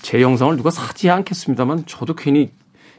제 0.02 0.22
영상을 0.22 0.56
누가 0.56 0.72
사지 0.72 1.10
않겠습니다만 1.10 1.84
저도 1.86 2.16
괜히 2.16 2.50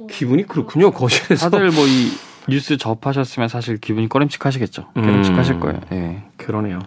기분이 0.09 0.47
그렇군요. 0.47 0.90
거실에서 0.90 1.50
다들 1.50 1.71
뭐 1.71 1.87
이 1.87 2.11
뉴스 2.49 2.76
접하셨으면 2.76 3.49
사실 3.49 3.76
기분이 3.78 4.09
꺼림칙하시겠죠. 4.09 4.87
꺼림칙하실 4.95 5.54
음, 5.57 5.61
거예요. 5.61 5.80
예. 5.92 6.23
그러네요. 6.37 6.80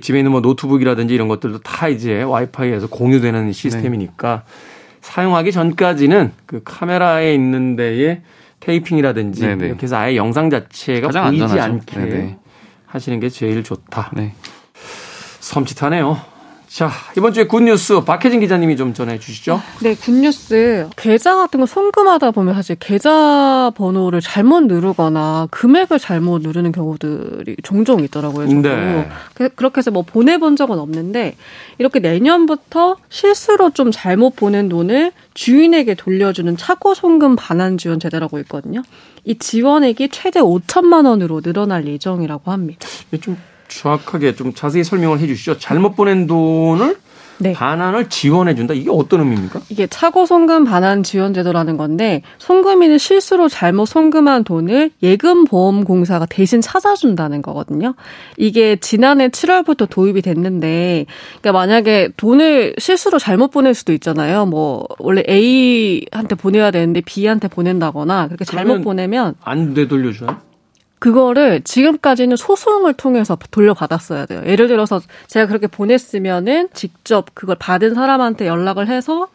집에 0.00 0.18
있는 0.18 0.32
뭐 0.32 0.40
노트북이라든지 0.40 1.14
이런 1.14 1.28
것들도 1.28 1.60
다 1.60 1.88
이제 1.88 2.22
와이파이에서 2.22 2.88
공유되는 2.88 3.52
시스템이니까 3.52 4.42
네. 4.44 4.52
사용하기 5.00 5.52
전까지는 5.52 6.32
그 6.46 6.62
카메라에 6.64 7.32
있는 7.34 7.76
데에 7.76 8.22
테이핑이라든지 8.60 9.42
네네. 9.42 9.66
이렇게 9.66 9.82
해서 9.84 9.96
아예 9.96 10.16
영상 10.16 10.50
자체가 10.50 11.08
보이지 11.08 11.18
안전하죠. 11.18 11.62
않게 11.62 11.98
네네. 12.00 12.38
하시는 12.86 13.20
게 13.20 13.28
제일 13.28 13.62
좋다. 13.62 14.10
네. 14.14 14.34
섬찟하네요. 15.40 16.18
자, 16.68 16.90
이번 17.16 17.32
주에 17.32 17.46
굿뉴스 17.46 18.02
박혜진 18.04 18.40
기자님이 18.40 18.76
좀 18.76 18.92
전해 18.92 19.18
주시죠. 19.18 19.60
네, 19.82 19.94
굿뉴스. 19.94 20.88
계좌 20.96 21.34
같은 21.34 21.60
거 21.60 21.66
송금하다 21.66 22.30
보면 22.32 22.54
사실 22.54 22.76
계좌 22.76 23.72
번호를 23.74 24.20
잘못 24.20 24.64
누르거나 24.64 25.48
금액을 25.50 25.98
잘못 25.98 26.42
누르는 26.42 26.72
경우들이 26.72 27.56
종종 27.62 28.00
있더라고요. 28.00 28.48
저도. 28.48 28.60
네. 28.60 29.08
그, 29.34 29.48
그렇게 29.48 29.78
해서 29.78 29.90
뭐 29.90 30.02
보내본 30.02 30.56
적은 30.56 30.78
없는데 30.78 31.36
이렇게 31.78 32.00
내년부터 32.00 32.96
실수로 33.08 33.70
좀 33.70 33.90
잘못 33.90 34.36
보낸 34.36 34.68
돈을 34.68 35.12
주인에게 35.32 35.94
돌려주는 35.94 36.56
차고 36.56 36.94
송금 36.94 37.36
반환 37.36 37.78
지원 37.78 37.98
제도라고 37.98 38.38
있거든요. 38.40 38.82
이 39.24 39.38
지원액이 39.38 40.10
최대 40.10 40.40
5천만 40.40 41.06
원으로 41.06 41.40
늘어날 41.40 41.86
예정이라고 41.86 42.50
합니다. 42.50 42.86
좀 43.22 43.38
정확하게 43.68 44.34
좀 44.34 44.54
자세히 44.54 44.84
설명을 44.84 45.20
해 45.20 45.26
주시죠. 45.26 45.58
잘못 45.58 45.94
보낸 45.94 46.26
돈을 46.26 46.96
네. 47.40 47.52
반환을 47.52 48.08
지원해 48.08 48.54
준다. 48.54 48.74
이게 48.74 48.90
어떤 48.90 49.20
의미입니까? 49.20 49.60
이게 49.68 49.86
차고 49.86 50.26
송금 50.26 50.64
반환 50.64 51.02
지원 51.02 51.32
제도라는 51.34 51.76
건데 51.76 52.22
송금인은 52.38 52.98
실수로 52.98 53.48
잘못 53.48 53.86
송금한 53.86 54.44
돈을 54.44 54.90
예금 55.02 55.44
보험 55.44 55.84
공사가 55.84 56.26
대신 56.26 56.60
찾아준다는 56.60 57.42
거거든요. 57.42 57.94
이게 58.36 58.76
지난해 58.76 59.28
7월부터 59.28 59.88
도입이 59.88 60.22
됐는데 60.22 61.06
그러니까 61.40 61.52
만약에 61.52 62.10
돈을 62.16 62.74
실수로 62.78 63.18
잘못 63.18 63.50
보낼 63.52 63.74
수도 63.74 63.92
있잖아요. 63.92 64.46
뭐 64.46 64.86
원래 64.98 65.22
A한테 65.28 66.34
보내야 66.34 66.70
되는데 66.72 67.00
B한테 67.00 67.48
보낸다거나 67.48 68.26
그렇게 68.26 68.44
잘못 68.44 68.82
보내면 68.82 69.34
안 69.42 69.74
되돌려줘요? 69.74 70.47
그거를 70.98 71.60
지금까지는 71.62 72.36
소송을 72.36 72.94
통해서 72.94 73.36
돌려받았어야 73.50 74.26
돼요. 74.26 74.42
예를 74.46 74.68
들어서 74.68 75.00
제가 75.26 75.46
그렇게 75.46 75.66
보냈으면은 75.66 76.68
직접 76.74 77.26
그걸 77.34 77.56
받은 77.58 77.94
사람한테 77.94 78.46
연락을 78.46 78.88
해서 78.88 79.28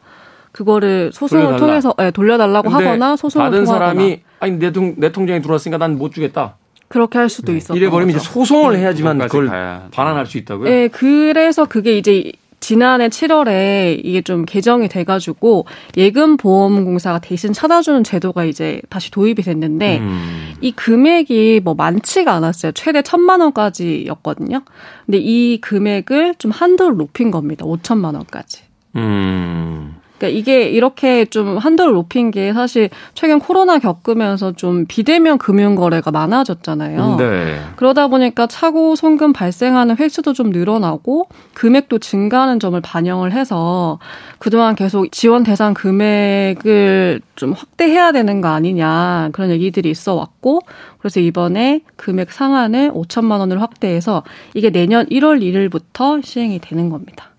그거를 0.51 1.11
소송을 1.13 1.43
돌려달라. 1.45 1.65
통해서 1.67 1.93
네, 1.97 2.11
돌려달라고 2.11 2.69
하거나 2.69 3.15
소송을 3.15 3.49
받은 3.49 3.65
통하거나. 3.65 3.91
사람이 3.93 4.21
아니 4.39 4.59
내, 4.59 4.71
통, 4.71 4.95
내 4.97 5.11
통장에 5.11 5.41
들어왔으니까 5.41 5.77
난 5.77 5.97
못 5.97 6.13
주겠다. 6.13 6.55
그렇게 6.89 7.17
할 7.17 7.27
수도 7.29 7.51
네. 7.53 7.57
있었 7.57 7.75
이래 7.75 7.89
버리면 7.89 8.15
이제 8.15 8.19
소송을 8.19 8.73
네. 8.75 8.81
해야지만 8.81 9.17
그걸 9.19 9.47
반환할 9.91 10.27
수 10.27 10.37
있다고요? 10.37 10.69
네, 10.69 10.87
그래서 10.89 11.65
그게 11.65 11.97
이제 11.97 12.31
지난해 12.63 13.09
7월에 13.09 13.99
이게 14.05 14.21
좀 14.21 14.45
개정이 14.45 14.87
돼가지고 14.87 15.65
예금 15.97 16.37
보험공사가 16.37 17.19
대신 17.19 17.51
찾아주는 17.51 18.05
제도가 18.05 18.45
이제 18.45 18.81
다시 18.87 19.11
도입이 19.11 19.41
됐는데 19.41 19.99
음. 19.99 20.53
이 20.61 20.71
금액이 20.71 21.59
뭐 21.61 21.73
많지가 21.73 22.31
않았어요. 22.31 22.71
최대 22.71 23.01
천만 23.01 23.41
원까지였거든요. 23.41 24.61
근데 25.05 25.17
이 25.17 25.59
금액을 25.59 26.35
좀 26.35 26.51
한도를 26.51 26.95
높인 26.95 27.31
겁니다. 27.31 27.65
5천만 27.65 28.15
원까지. 28.15 28.61
음. 28.95 29.82
그러니까 30.17 30.39
이게 30.39 30.69
이렇게 30.69 31.25
좀 31.25 31.57
한도를 31.57 31.93
높인 31.93 32.31
게 32.31 32.53
사실 32.53 32.89
최근 33.13 33.39
코로나 33.39 33.79
겪으면서 33.79 34.53
좀 34.53 34.85
비대면 34.85 35.37
금융 35.37 35.75
거래가 35.75 36.11
많아졌잖아요. 36.11 37.15
네. 37.17 37.59
그러다 37.75 38.07
보니까 38.07 38.47
차고 38.47 38.95
송금 38.95 39.33
발생하는 39.33 39.97
횟수도 39.97 40.33
좀 40.33 40.51
늘어나고 40.51 41.27
금액도 41.53 41.99
증가하는 41.99 42.59
점을 42.59 42.79
반영을 42.79 43.33
해서 43.33 43.99
그동안 44.39 44.75
계속 44.75 45.11
지원 45.11 45.43
대상 45.43 45.73
금액을 45.73 47.21
좀 47.35 47.51
확대해야 47.53 48.11
되는 48.11 48.41
거 48.41 48.49
아니냐 48.49 49.29
그런 49.33 49.49
얘기들이 49.49 49.89
있어 49.89 50.13
왔고 50.13 50.61
그래서 50.99 51.19
이번에 51.19 51.81
금액 51.95 52.31
상한을 52.31 52.91
5천만 52.91 53.39
원을 53.39 53.61
확대해서 53.61 54.23
이게 54.53 54.69
내년 54.69 55.05
1월 55.07 55.41
1일부터 55.41 56.23
시행이 56.23 56.59
되는 56.59 56.89
겁니다. 56.89 57.31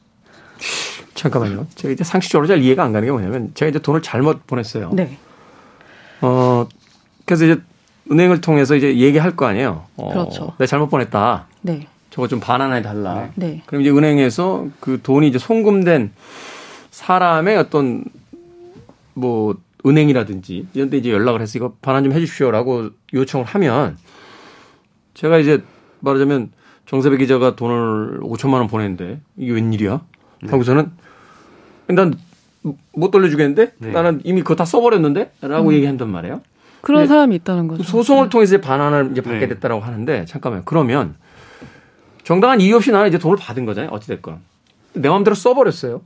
잠깐만요. 1.15 1.67
제가 1.75 1.93
이제 1.93 2.05
상식적으로 2.05 2.47
잘 2.47 2.61
이해가 2.63 2.83
안 2.83 2.93
가는 2.93 3.07
게 3.07 3.13
뭐냐면 3.13 3.51
제가 3.55 3.71
이제 3.71 3.79
돈을 3.79 4.03
잘못 4.03 4.47
보냈어요. 4.47 4.91
네. 4.93 5.17
어, 6.21 6.67
그래서 7.25 7.45
이제 7.45 7.61
은행을 8.11 8.41
통해서 8.41 8.75
이제 8.77 8.97
얘기할 8.99 9.37
거 9.37 9.47
아니에요. 9.47 9.87
어, 9.97 10.09
그렇죠. 10.11 10.53
내가 10.59 10.67
잘못 10.67 10.89
보냈다. 10.89 11.47
네. 11.63 11.87
저거 12.11 12.29
좀 12.29 12.39
반환해 12.41 12.83
달라. 12.83 13.31
네. 13.35 13.63
그럼 13.67 13.83
이제 13.83 13.91
은행에서 13.91 14.67
그 14.81 15.01
돈이 15.03 15.29
이제 15.29 15.39
송금된 15.39 16.13
사람의 16.91 17.57
어떤 17.57 18.05
뭐 19.15 19.57
은행이라든지 19.87 20.69
이런 20.75 20.91
데 20.91 20.97
이제 20.97 21.11
연락을 21.11 21.41
해서 21.41 21.59
이거 21.59 21.75
반환 21.83 22.05
좀 22.05 22.13
해 22.13 22.21
주십시오라고 22.21 22.91
요청을 23.13 23.47
하면 23.47 23.97
제가 25.15 25.39
이제 25.39 25.63
말하자면 26.01 26.53
정세배 26.87 27.17
기자가 27.19 27.57
돈을 27.57 28.21
5천만 28.21 28.55
원 28.55 28.67
보냈는데 28.69 29.21
이게 29.37 29.53
웬일이야? 29.53 30.01
네. 30.43 30.51
하고서는 30.51 30.91
난 31.89 32.15
못 32.93 33.11
돌려주겠는데 33.11 33.73
네. 33.79 33.91
나는 33.91 34.21
이미 34.25 34.43
그거 34.43 34.57
다 34.57 34.65
써버렸는데 34.65 35.33
라고 35.43 35.69
음. 35.69 35.75
얘기한단 35.75 36.09
말이에요. 36.09 36.41
그런 36.81 37.07
사람이 37.07 37.35
있다는 37.37 37.69
거죠. 37.69 37.83
소송을 37.83 38.25
네. 38.25 38.31
통해서 38.31 38.61
반환을 38.61 39.11
이제 39.13 39.21
받게 39.21 39.41
네. 39.41 39.49
됐다라고 39.49 39.83
하는데 39.83 40.25
잠깐만요. 40.27 40.63
그러면 40.65 41.15
정당한 42.25 42.61
이유 42.61 42.77
없이 42.77 42.91
나는 42.91 43.09
이제 43.09 43.19
돈을 43.19 43.37
받은 43.39 43.65
거잖아요. 43.67 43.91
어찌됐건. 43.91 44.39
내 44.95 45.09
마음대로 45.09 45.35
써버렸어요. 45.35 46.03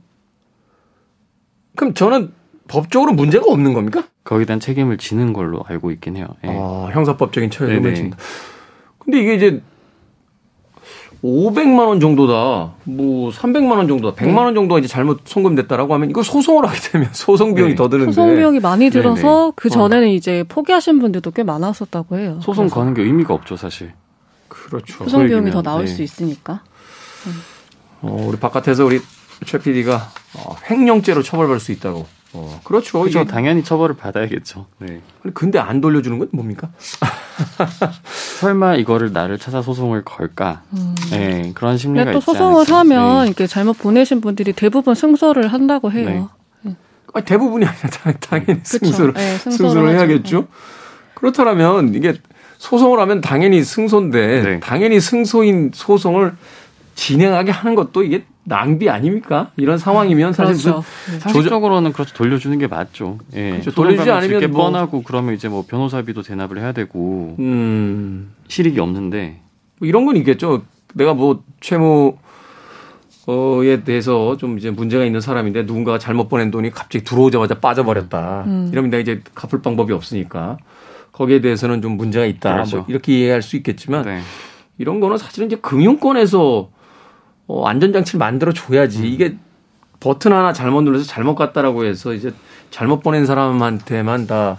그럼 1.75 1.93
저는 1.93 2.31
법적으로 2.67 3.13
문제가 3.13 3.45
없는 3.47 3.73
겁니까? 3.73 4.03
거기에 4.23 4.45
대한 4.45 4.59
책임을 4.59 4.97
지는 4.97 5.33
걸로 5.33 5.63
알고 5.67 5.91
있긴 5.91 6.17
해요. 6.17 6.27
예. 6.45 6.49
아, 6.49 6.89
형사법적인 6.91 7.51
책임을 7.51 7.95
진다. 7.95 8.17
근데 8.99 9.19
이게 9.19 9.35
이제 9.35 9.61
500만 11.23 11.87
원 11.87 11.99
정도다, 11.99 12.71
뭐 12.85 13.29
300만 13.31 13.71
원 13.71 13.87
정도다, 13.87 14.23
100만 14.23 14.37
원 14.37 14.55
정도가 14.55 14.79
이제 14.79 14.87
잘못 14.87 15.21
송금됐다라고 15.25 15.93
하면 15.93 16.09
이거 16.09 16.23
소송을 16.23 16.65
하게 16.65 16.79
되면 16.79 17.09
소송 17.13 17.55
비용이 17.55 17.71
네. 17.71 17.75
더 17.75 17.89
드는데 17.89 18.11
소송 18.13 18.35
비용이 18.35 18.59
많이 18.59 18.89
들어서 18.89 19.21
네네. 19.21 19.51
그 19.55 19.69
전에는 19.69 20.07
어. 20.07 20.11
이제 20.11 20.45
포기하신 20.47 20.99
분들도 20.99 21.31
꽤 21.31 21.43
많았었다고 21.43 22.17
해요. 22.17 22.39
소송 22.41 22.65
그래서. 22.65 22.75
거는 22.75 22.93
게 22.93 23.01
의미가 23.03 23.33
없죠, 23.33 23.57
사실. 23.57 23.91
그렇죠. 24.47 25.03
소송 25.03 25.27
비용이 25.27 25.51
더 25.51 25.61
나올 25.61 25.85
네. 25.85 25.87
수 25.87 26.01
있으니까. 26.03 26.61
어, 28.01 28.25
우리 28.27 28.37
바깥에서 28.37 28.85
우리 28.85 29.01
최 29.45 29.57
PD가 29.59 30.09
어, 30.37 30.55
횡령죄로 30.69 31.21
처벌받을 31.21 31.59
수 31.59 31.71
있다고 31.73 32.05
어, 32.33 32.61
그렇죠. 32.63 32.99
그렇죠. 32.99 33.25
당연히 33.25 33.63
처벌을 33.63 33.95
받아야겠죠. 33.95 34.67
네. 34.79 35.01
근데 35.33 35.57
안 35.57 35.81
돌려주는 35.81 36.19
건 36.19 36.29
뭡니까? 36.31 36.69
설마 38.39 38.75
이거를 38.75 39.11
나를 39.11 39.39
찾아 39.39 39.61
소송을 39.61 40.03
걸까? 40.03 40.61
음. 40.73 40.95
네, 41.09 41.51
그런 41.55 41.77
심리가 41.77 42.11
또 42.11 42.19
소송을 42.19 42.61
않을까? 42.61 42.79
하면 42.79 43.21
네. 43.21 43.27
이렇게 43.27 43.47
잘못 43.47 43.79
보내신 43.79 44.21
분들이 44.21 44.53
대부분 44.53 44.93
승소를 44.93 45.47
한다고 45.47 45.91
해요. 45.91 46.29
네. 46.63 46.75
아 47.13 47.21
대부분이 47.21 47.65
아니라 47.65 48.19
당연히 48.19 48.59
승소를, 48.63 49.13
네, 49.13 49.37
승소를, 49.37 49.71
승소를 49.71 49.97
해야겠죠. 49.97 50.41
네. 50.41 50.47
그렇다면 51.15 51.95
이게 51.95 52.13
소송을 52.59 52.99
하면 52.99 53.21
당연히 53.21 53.63
승소인데 53.63 54.41
네. 54.43 54.59
당연히 54.59 54.99
승소인 54.99 55.71
소송을 55.73 56.35
진행하게 56.93 57.51
하는 57.51 57.75
것도 57.75 58.03
이게 58.03 58.25
낭비 58.49 58.89
아닙니까? 58.89 59.51
이런 59.55 59.77
상황이면 59.77 60.33
사실 60.33 60.71
그렇죠. 60.71 60.83
네. 61.11 61.19
상식적으로는 61.19 61.93
그렇죠 61.93 62.13
돌려주는 62.15 62.57
게 62.57 62.67
맞죠. 62.67 63.19
예. 63.35 63.51
그렇죠. 63.51 63.71
돌려주지 63.71 64.09
않으면 64.09 64.51
뭐 64.51 64.65
뻔하고 64.65 65.03
그러면 65.03 65.35
이제 65.35 65.47
뭐 65.47 65.63
변호사비도 65.65 66.23
대납을 66.23 66.57
해야 66.57 66.71
되고 66.73 67.35
음. 67.39 68.33
실익이 68.47 68.79
없는데 68.79 69.39
뭐 69.77 69.87
이런 69.87 70.05
건 70.05 70.17
있겠죠. 70.17 70.63
내가 70.95 71.13
뭐 71.13 71.43
채무 71.61 72.17
어에 73.27 73.83
대해서 73.83 74.35
좀 74.37 74.57
이제 74.57 74.71
문제가 74.71 75.05
있는 75.05 75.21
사람인데 75.21 75.63
누군가가 75.63 75.99
잘못 75.99 76.27
보낸 76.27 76.49
돈이 76.49 76.71
갑자기 76.71 77.05
들어오자마자 77.05 77.59
빠져버렸다. 77.59 78.45
음. 78.47 78.69
이러면 78.71 78.89
내가 78.89 79.01
이제 79.01 79.21
갚을 79.35 79.61
방법이 79.61 79.93
없으니까 79.93 80.57
거기에 81.11 81.39
대해서는 81.39 81.83
좀 81.83 81.97
문제가 81.97 82.25
있다. 82.25 82.53
그렇죠. 82.53 82.77
뭐 82.77 82.85
이렇게 82.89 83.19
이해할 83.19 83.43
수 83.43 83.55
있겠지만 83.57 84.05
네. 84.05 84.21
이런 84.79 84.99
거는 84.99 85.17
사실은 85.17 85.45
이제 85.45 85.57
금융권에서 85.57 86.71
어, 87.49 87.65
안전장치를 87.67 88.19
만들어 88.19 88.53
줘야지. 88.53 88.99
음. 88.99 89.05
이게 89.05 89.35
버튼 89.99 90.31
하나 90.31 90.53
잘못 90.53 90.83
눌러서 90.83 91.03
잘못 91.05 91.35
갔다라고 91.35 91.83
해서 91.83 92.13
이제 92.13 92.31
잘못 92.71 93.01
보낸 93.03 93.25
사람한테만 93.25 94.27
다 94.27 94.57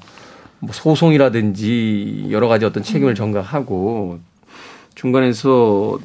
뭐 0.63 0.73
소송이라든지 0.75 2.27
여러 2.31 2.47
가지 2.47 2.67
어떤 2.67 2.83
책임을 2.83 3.13
음. 3.13 3.15
전가하고 3.15 4.19
중간에서 4.95 5.99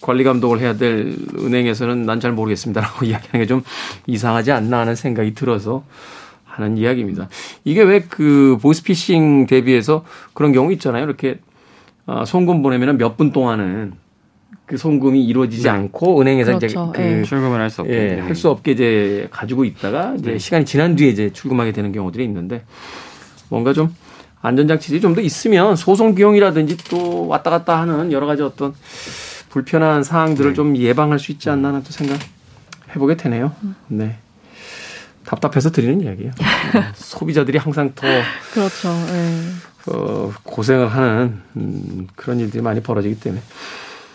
관리 0.00 0.24
감독을 0.24 0.58
해야 0.58 0.74
될 0.76 1.14
은행에서는 1.38 2.02
난 2.04 2.18
잘 2.18 2.32
모르겠습니다라고 2.32 3.04
이야기하는 3.06 3.44
게 3.44 3.46
좀 3.46 3.62
이상하지 4.08 4.50
않나 4.50 4.80
하는 4.80 4.96
생각이 4.96 5.34
들어서 5.34 5.84
하는 6.44 6.76
이야기입니다. 6.76 7.28
이게 7.64 7.82
왜 7.82 8.00
그 8.08 8.58
보이스피싱 8.60 9.46
대비해서 9.46 10.04
그런 10.32 10.52
경우 10.52 10.72
있잖아요. 10.72 11.04
이렇게 11.04 11.38
아, 12.06 12.24
송금 12.24 12.62
보내면 12.62 12.98
몇 12.98 13.16
분 13.16 13.30
동안은 13.30 13.92
그 14.66 14.76
송금이 14.76 15.24
이루어지지 15.24 15.64
네. 15.64 15.68
않고 15.68 16.20
은행에서 16.20 16.58
그렇죠. 16.58 16.66
이제 16.66 17.02
그 17.02 17.18
예. 17.18 17.22
출금을 17.22 17.60
할 17.60 17.70
수 17.70 17.82
없게 17.82 17.92
예, 18.16 18.20
할수 18.20 18.48
없게 18.50 18.72
이제 18.72 19.28
가지고 19.30 19.64
있다가 19.64 20.14
이제 20.18 20.32
네. 20.32 20.38
시간이 20.38 20.64
지난 20.64 20.96
뒤에 20.96 21.08
이제 21.10 21.30
출금하게 21.32 21.72
되는 21.72 21.92
경우들이 21.92 22.24
있는데 22.24 22.64
뭔가 23.50 23.72
좀 23.74 23.94
안전장치들이 24.40 25.00
좀 25.00 25.14
더 25.14 25.20
있으면 25.20 25.76
소송 25.76 26.14
비용이라든지 26.14 26.76
또 26.90 27.26
왔다 27.28 27.50
갔다 27.50 27.80
하는 27.80 28.10
여러 28.12 28.26
가지 28.26 28.42
어떤 28.42 28.74
불편한 29.50 30.02
사항들을 30.02 30.50
네. 30.50 30.54
좀 30.54 30.76
예방할 30.76 31.18
수 31.18 31.30
있지 31.32 31.50
않나 31.50 31.68
하는 31.68 31.82
또 31.82 31.90
생각 31.92 32.18
해보게 32.94 33.16
되네요. 33.16 33.52
음. 33.62 33.74
네. 33.88 34.16
답답해서 35.26 35.70
드리는 35.70 36.00
이야기예요. 36.02 36.32
소비자들이 36.96 37.58
항상 37.58 37.92
더 37.94 38.06
그렇죠. 38.52 38.88
네. 39.12 39.40
어, 39.86 40.32
고생을 40.42 40.88
하는 40.88 41.40
음, 41.56 42.06
그런 42.16 42.40
일들이 42.40 42.62
많이 42.62 42.80
벌어지기 42.80 43.20
때문에 43.20 43.42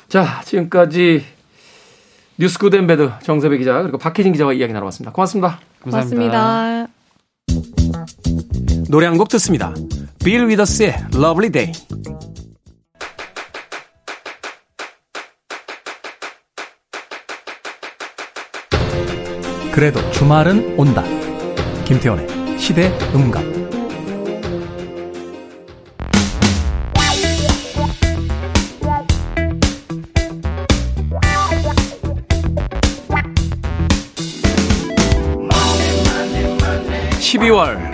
자, 0.10 0.42
지금까지 0.44 1.24
뉴스 2.38 2.58
good 2.58 2.79
and 2.79 2.96
bad 2.96 3.12
정세배 3.24 3.58
기자 3.58 3.82
그리고 3.82 3.98
박혜진 3.98 4.32
기자와 4.32 4.54
이야기 4.54 4.74
나눠봤습니다. 4.74 5.12
고맙습니다. 5.12 5.60
감사합니다. 5.84 6.88
고맙습니다. 6.88 6.88
노래 8.90 9.06
한 9.06 9.18
곡 9.18 9.30
듣습니다. 9.30 9.74
빌 10.24 10.48
위더스의 10.48 10.96
Lovely 11.14 11.52
Day. 11.52 11.74
그래도 19.74 20.00
주말은 20.12 20.78
온다. 20.78 21.04
김태원의 21.86 22.60
시대 22.60 22.92
음감. 23.14 23.59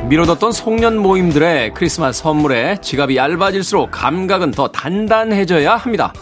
미뤄뒀던 0.07 0.51
송년 0.51 0.99
모임들의 0.99 1.73
크리스마스 1.73 2.21
선물에 2.21 2.77
지갑이 2.79 3.17
얇아질수록 3.17 3.89
감각은 3.89 4.51
더 4.51 4.67
단단해져야 4.67 5.75
합니다. 5.75 6.13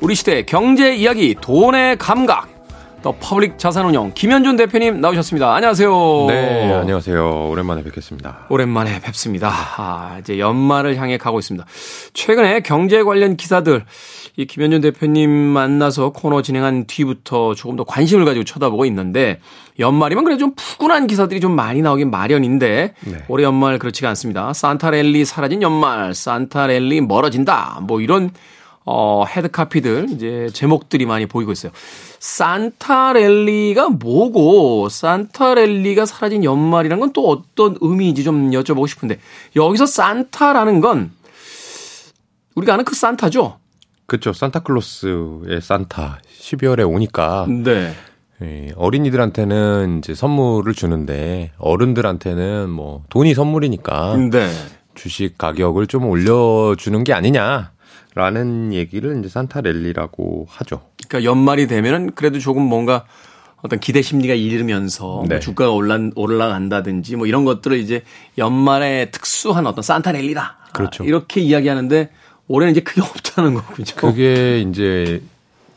우리 0.00 0.14
시대의 0.14 0.44
경제 0.44 0.94
이야기 0.94 1.34
돈의 1.40 1.96
감각 1.96 2.48
더 3.02 3.14
퍼블릭 3.18 3.58
자산운용 3.58 4.12
김현준 4.14 4.56
대표님 4.56 5.00
나오셨습니다. 5.00 5.54
안녕하세요. 5.54 6.26
네, 6.28 6.70
안녕하세요. 6.70 7.48
오랜만에 7.48 7.82
뵙겠습니다. 7.82 8.46
오랜만에 8.50 9.00
뵙습니다. 9.00 9.50
아, 9.78 10.18
이제 10.20 10.38
연말을 10.38 10.96
향해 10.96 11.16
가고 11.16 11.38
있습니다. 11.38 11.64
최근에 12.12 12.60
경제 12.60 13.02
관련 13.02 13.38
기사들 13.38 13.84
이 14.36 14.46
김현준 14.46 14.80
대표님 14.80 15.30
만나서 15.30 16.10
코너 16.10 16.42
진행한 16.42 16.86
뒤부터 16.86 17.54
조금 17.54 17.76
더 17.76 17.84
관심을 17.84 18.24
가지고 18.24 18.44
쳐다보고 18.44 18.84
있는데 18.86 19.40
연말이면 19.78 20.24
그래도 20.24 20.38
좀 20.38 20.54
푸근한 20.54 21.06
기사들이 21.06 21.40
좀 21.40 21.54
많이 21.54 21.82
나오긴 21.82 22.10
마련인데 22.10 22.94
네. 23.00 23.16
올해 23.28 23.44
연말 23.44 23.78
그렇지가 23.78 24.08
않습니다. 24.10 24.52
산타랠리 24.52 25.24
사라진 25.24 25.62
연말, 25.62 26.14
산타랠리 26.14 27.02
멀어진다. 27.02 27.80
뭐 27.82 28.00
이런 28.00 28.30
어, 28.86 29.24
헤드카피들, 29.26 30.06
이제 30.10 30.48
제목들이 30.54 31.04
많이 31.04 31.26
보이고 31.26 31.52
있어요. 31.52 31.70
산타랠리가 32.18 33.90
뭐고, 33.90 34.88
산타랠리가 34.88 36.06
사라진 36.06 36.42
연말이란 36.44 36.98
건 36.98 37.12
또 37.12 37.28
어떤 37.28 37.76
의미인지 37.80 38.24
좀 38.24 38.50
여쭤보고 38.50 38.88
싶은데, 38.88 39.18
여기서 39.54 39.84
산타라는 39.84 40.80
건, 40.80 41.12
우리가 42.54 42.72
아는 42.72 42.84
그 42.84 42.96
산타죠? 42.96 43.58
그렇죠. 44.10 44.32
산타클로스의 44.32 45.60
산타. 45.62 46.18
12월에 46.40 46.92
오니까. 46.92 47.46
네. 47.48 47.94
예, 48.42 48.72
어린이들한테는 48.74 49.98
이제 49.98 50.16
선물을 50.16 50.72
주는데, 50.72 51.52
어른들한테는 51.58 52.70
뭐, 52.70 53.04
돈이 53.08 53.34
선물이니까. 53.34 54.16
네. 54.32 54.50
주식 54.96 55.38
가격을 55.38 55.86
좀 55.86 56.06
올려주는 56.06 57.04
게 57.04 57.12
아니냐. 57.12 57.70
라는 58.16 58.72
얘기를 58.72 59.16
이제 59.20 59.28
산타 59.28 59.60
랠리라고 59.60 60.46
하죠. 60.48 60.80
그러니까 61.06 61.30
연말이 61.30 61.68
되면은 61.68 62.16
그래도 62.16 62.40
조금 62.40 62.62
뭔가 62.64 63.04
어떤 63.62 63.78
기대 63.78 64.02
심리가 64.02 64.34
이르면서 64.34 65.04
뭐 65.04 65.22
네. 65.28 65.36
뭐 65.36 65.38
주가가 65.38 65.70
올라, 65.70 66.00
올라간다든지 66.16 67.14
뭐 67.14 67.28
이런 67.28 67.44
것들을 67.44 67.78
이제 67.78 68.02
연말에 68.38 69.12
특수한 69.12 69.68
어떤 69.68 69.82
산타 69.82 70.10
랠리다. 70.10 70.58
그렇죠. 70.72 71.04
아, 71.04 71.06
이렇게 71.06 71.40
이야기하는데 71.40 72.10
올해는 72.50 72.72
이제 72.72 72.80
그게 72.80 73.00
없다는 73.02 73.54
거군요. 73.54 73.84
그게 73.96 74.60
이제 74.60 75.22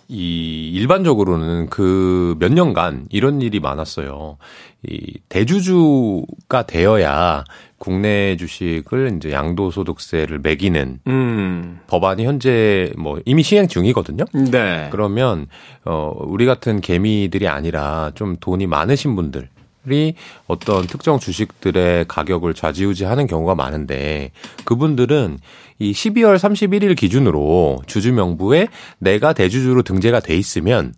이 0.09 0.71
일반적으로는 0.73 1.69
그 1.69 2.35
몇 2.39 2.51
년간 2.51 3.05
이런 3.09 3.41
일이 3.41 3.59
많았어요. 3.59 4.37
이 4.85 5.13
대주주가 5.29 6.63
되어야 6.65 7.45
국내 7.77 8.35
주식을 8.37 9.13
이제 9.15 9.31
양도소득세를 9.31 10.39
매기는 10.39 10.99
음. 11.07 11.79
법안이 11.87 12.25
현재 12.25 12.91
뭐 12.97 13.19
이미 13.25 13.43
시행 13.43 13.67
중이거든요. 13.67 14.25
네. 14.51 14.89
그러면 14.91 15.47
어 15.85 16.13
우리 16.19 16.45
같은 16.45 16.81
개미들이 16.81 17.47
아니라 17.47 18.11
좀 18.15 18.35
돈이 18.39 18.67
많으신 18.67 19.15
분들 19.15 19.47
이 19.89 20.13
어떤 20.47 20.87
특정 20.87 21.19
주식들의 21.19 22.05
가격을 22.07 22.53
좌지우지하는 22.53 23.27
경우가 23.27 23.55
많은데 23.55 24.31
그분들은 24.63 25.39
이 25.79 25.91
12월 25.91 26.37
31일 26.37 26.95
기준으로 26.95 27.81
주주 27.85 28.13
명부에 28.13 28.67
내가 28.99 29.33
대주주로 29.33 29.81
등재가 29.83 30.21
돼 30.21 30.37
있으면 30.37 30.93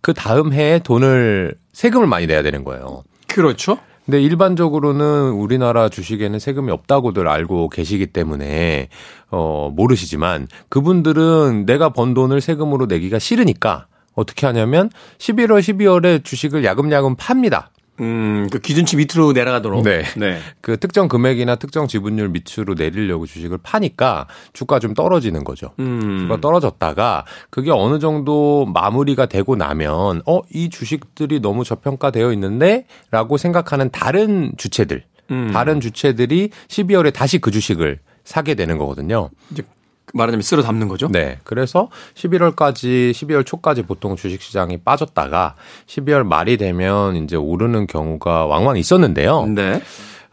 그 0.00 0.12
다음 0.12 0.52
해에 0.52 0.78
돈을 0.78 1.54
세금을 1.72 2.06
많이 2.06 2.26
내야 2.26 2.42
되는 2.42 2.64
거예요. 2.64 3.02
그렇죠. 3.26 3.78
근데 4.04 4.22
일반적으로는 4.22 5.32
우리나라 5.32 5.90
주식에는 5.90 6.38
세금이 6.38 6.70
없다고들 6.72 7.28
알고 7.28 7.68
계시기 7.68 8.06
때문에 8.06 8.88
어 9.30 9.70
모르시지만 9.74 10.48
그분들은 10.70 11.66
내가 11.66 11.90
번 11.90 12.14
돈을 12.14 12.40
세금으로 12.40 12.86
내기가 12.86 13.18
싫으니까 13.18 13.86
어떻게 14.14 14.46
하냐면 14.46 14.90
11월 15.18 15.60
12월에 15.60 16.24
주식을 16.24 16.64
야금야금 16.64 17.16
팝니다. 17.16 17.70
음, 18.00 18.48
그 18.50 18.58
기준치 18.58 18.96
밑으로 18.96 19.32
내려가도록. 19.32 19.82
네. 19.82 20.02
네. 20.16 20.38
그 20.60 20.76
특정 20.76 21.08
금액이나 21.08 21.56
특정 21.56 21.86
지분율 21.86 22.28
밑으로 22.28 22.74
내리려고 22.74 23.26
주식을 23.26 23.58
파니까 23.62 24.26
주가 24.52 24.78
좀 24.78 24.94
떨어지는 24.94 25.44
거죠. 25.44 25.72
음. 25.78 26.18
주가 26.20 26.40
떨어졌다가 26.40 27.24
그게 27.50 27.70
어느 27.70 27.98
정도 27.98 28.66
마무리가 28.66 29.26
되고 29.26 29.56
나면 29.56 30.22
어, 30.26 30.40
이 30.52 30.70
주식들이 30.70 31.40
너무 31.40 31.64
저평가되어 31.64 32.32
있는데 32.32 32.86
라고 33.10 33.36
생각하는 33.36 33.90
다른 33.90 34.52
주체들, 34.56 35.04
음. 35.30 35.50
다른 35.52 35.80
주체들이 35.80 36.50
12월에 36.68 37.12
다시 37.12 37.38
그 37.38 37.50
주식을 37.50 37.98
사게 38.24 38.54
되는 38.54 38.76
거거든요. 38.78 39.30
이제 39.50 39.62
말하자면 40.14 40.42
쓸어 40.42 40.62
담는 40.62 40.88
거죠. 40.88 41.08
네. 41.08 41.38
그래서 41.44 41.88
11월까지, 42.14 43.12
12월 43.12 43.44
초까지 43.44 43.82
보통 43.82 44.16
주식 44.16 44.42
시장이 44.42 44.78
빠졌다가 44.78 45.54
12월 45.86 46.24
말이 46.24 46.56
되면 46.56 47.16
이제 47.16 47.36
오르는 47.36 47.86
경우가 47.86 48.46
왕왕 48.46 48.76
있었는데요. 48.76 49.46
네. 49.46 49.82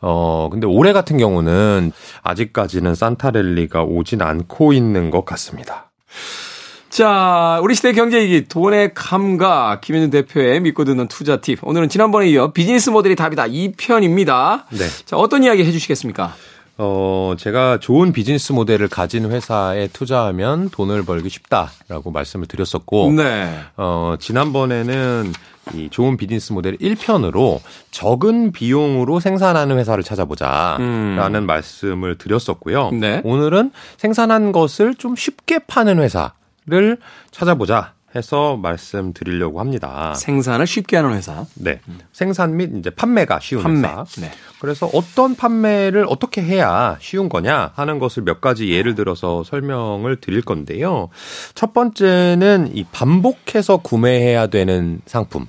어, 0.02 0.50
근데 0.52 0.68
올해 0.68 0.94
같은 0.94 1.18
경우는 1.18 1.92
아직까지는 2.22 2.96
산타랠리가 2.96 3.84
오진 3.84 4.22
않고 4.22 4.74
있는 4.74 5.10
것 5.10 5.26
같습니다. 5.26 5.92
자, 6.90 7.60
우리 7.62 7.76
시대 7.76 7.92
경제이기 7.92 8.48
돈의 8.48 8.94
감각 8.94 9.82
김현준 9.82 10.12
대표의 10.12 10.62
믿고 10.62 10.86
듣는 10.86 11.10
투자 11.10 11.42
팁. 11.42 11.60
오늘은 11.62 11.90
지난번에 11.90 12.30
이어 12.30 12.54
비즈니스 12.54 12.90
모델이 12.90 13.18
답이다 13.18 13.48
2편입니다. 13.48 14.64
네. 14.70 14.86
자, 15.04 15.18
어떤 15.18 15.44
이야기 15.44 15.66
해 15.66 15.72
주시겠습니까? 15.74 16.34
어, 16.78 17.36
제가 17.38 17.80
좋은 17.80 18.12
비즈니스 18.12 18.52
모델을 18.52 18.88
가진 18.90 19.32
회사에 19.32 19.88
투자하면 19.88 20.70
돈을 20.70 21.06
벌기 21.06 21.30
쉽다라고 21.30 22.12
말씀을 22.12 22.48
드렸었고, 22.48 23.14
네. 23.14 23.60
어, 23.78 24.16
지난번에는 24.20 25.32
이 25.74 25.90
좋은 25.90 26.18
비즈니스 26.18 26.54
모델 26.54 26.78
1편으로 26.78 27.60
적은 27.92 28.52
비용으로 28.52 29.20
생산하는 29.20 29.78
회사를 29.78 30.04
찾아보자라는 30.04 31.36
음. 31.36 31.46
말씀을 31.46 32.18
드렸었고요. 32.18 32.92
네. 32.92 33.22
오늘은 33.24 33.72
생산한 33.98 34.52
것을 34.52 34.96
좀 34.96 35.16
쉽게 35.16 35.60
파는 35.60 36.00
회사를 36.00 36.98
찾아보자 37.32 37.94
해서 38.15 38.58
말씀드리려고 38.58 39.60
합니다. 39.60 40.13
생산을 40.15 40.67
쉽게 40.67 40.97
하는 40.97 41.13
회사. 41.13 41.45
네. 41.56 41.80
생산 42.13 42.56
및 42.58 42.71
이제 42.78 42.89
판매가 42.89 43.39
쉬운 43.41 43.63
판매. 43.63 43.88
회사. 43.88 44.06
네. 44.21 44.32
그래서 44.60 44.89
어떤 44.93 45.36
판매를 45.36 46.06
어떻게 46.08 46.41
해야 46.41 46.97
쉬운 46.99 47.30
거냐 47.30 47.71
하는 47.75 47.99
것을 47.99 48.23
몇 48.23 48.41
가지 48.41 48.71
예를 48.71 48.95
들어서 48.95 49.43
설명을 49.43 50.21
드릴 50.21 50.41
건데요. 50.41 51.10
첫 51.54 51.73
번째는 51.73 52.71
이 52.75 52.86
반복해서 52.86 53.78
구매해야 53.78 54.47
되는 54.47 55.01
상품 55.06 55.47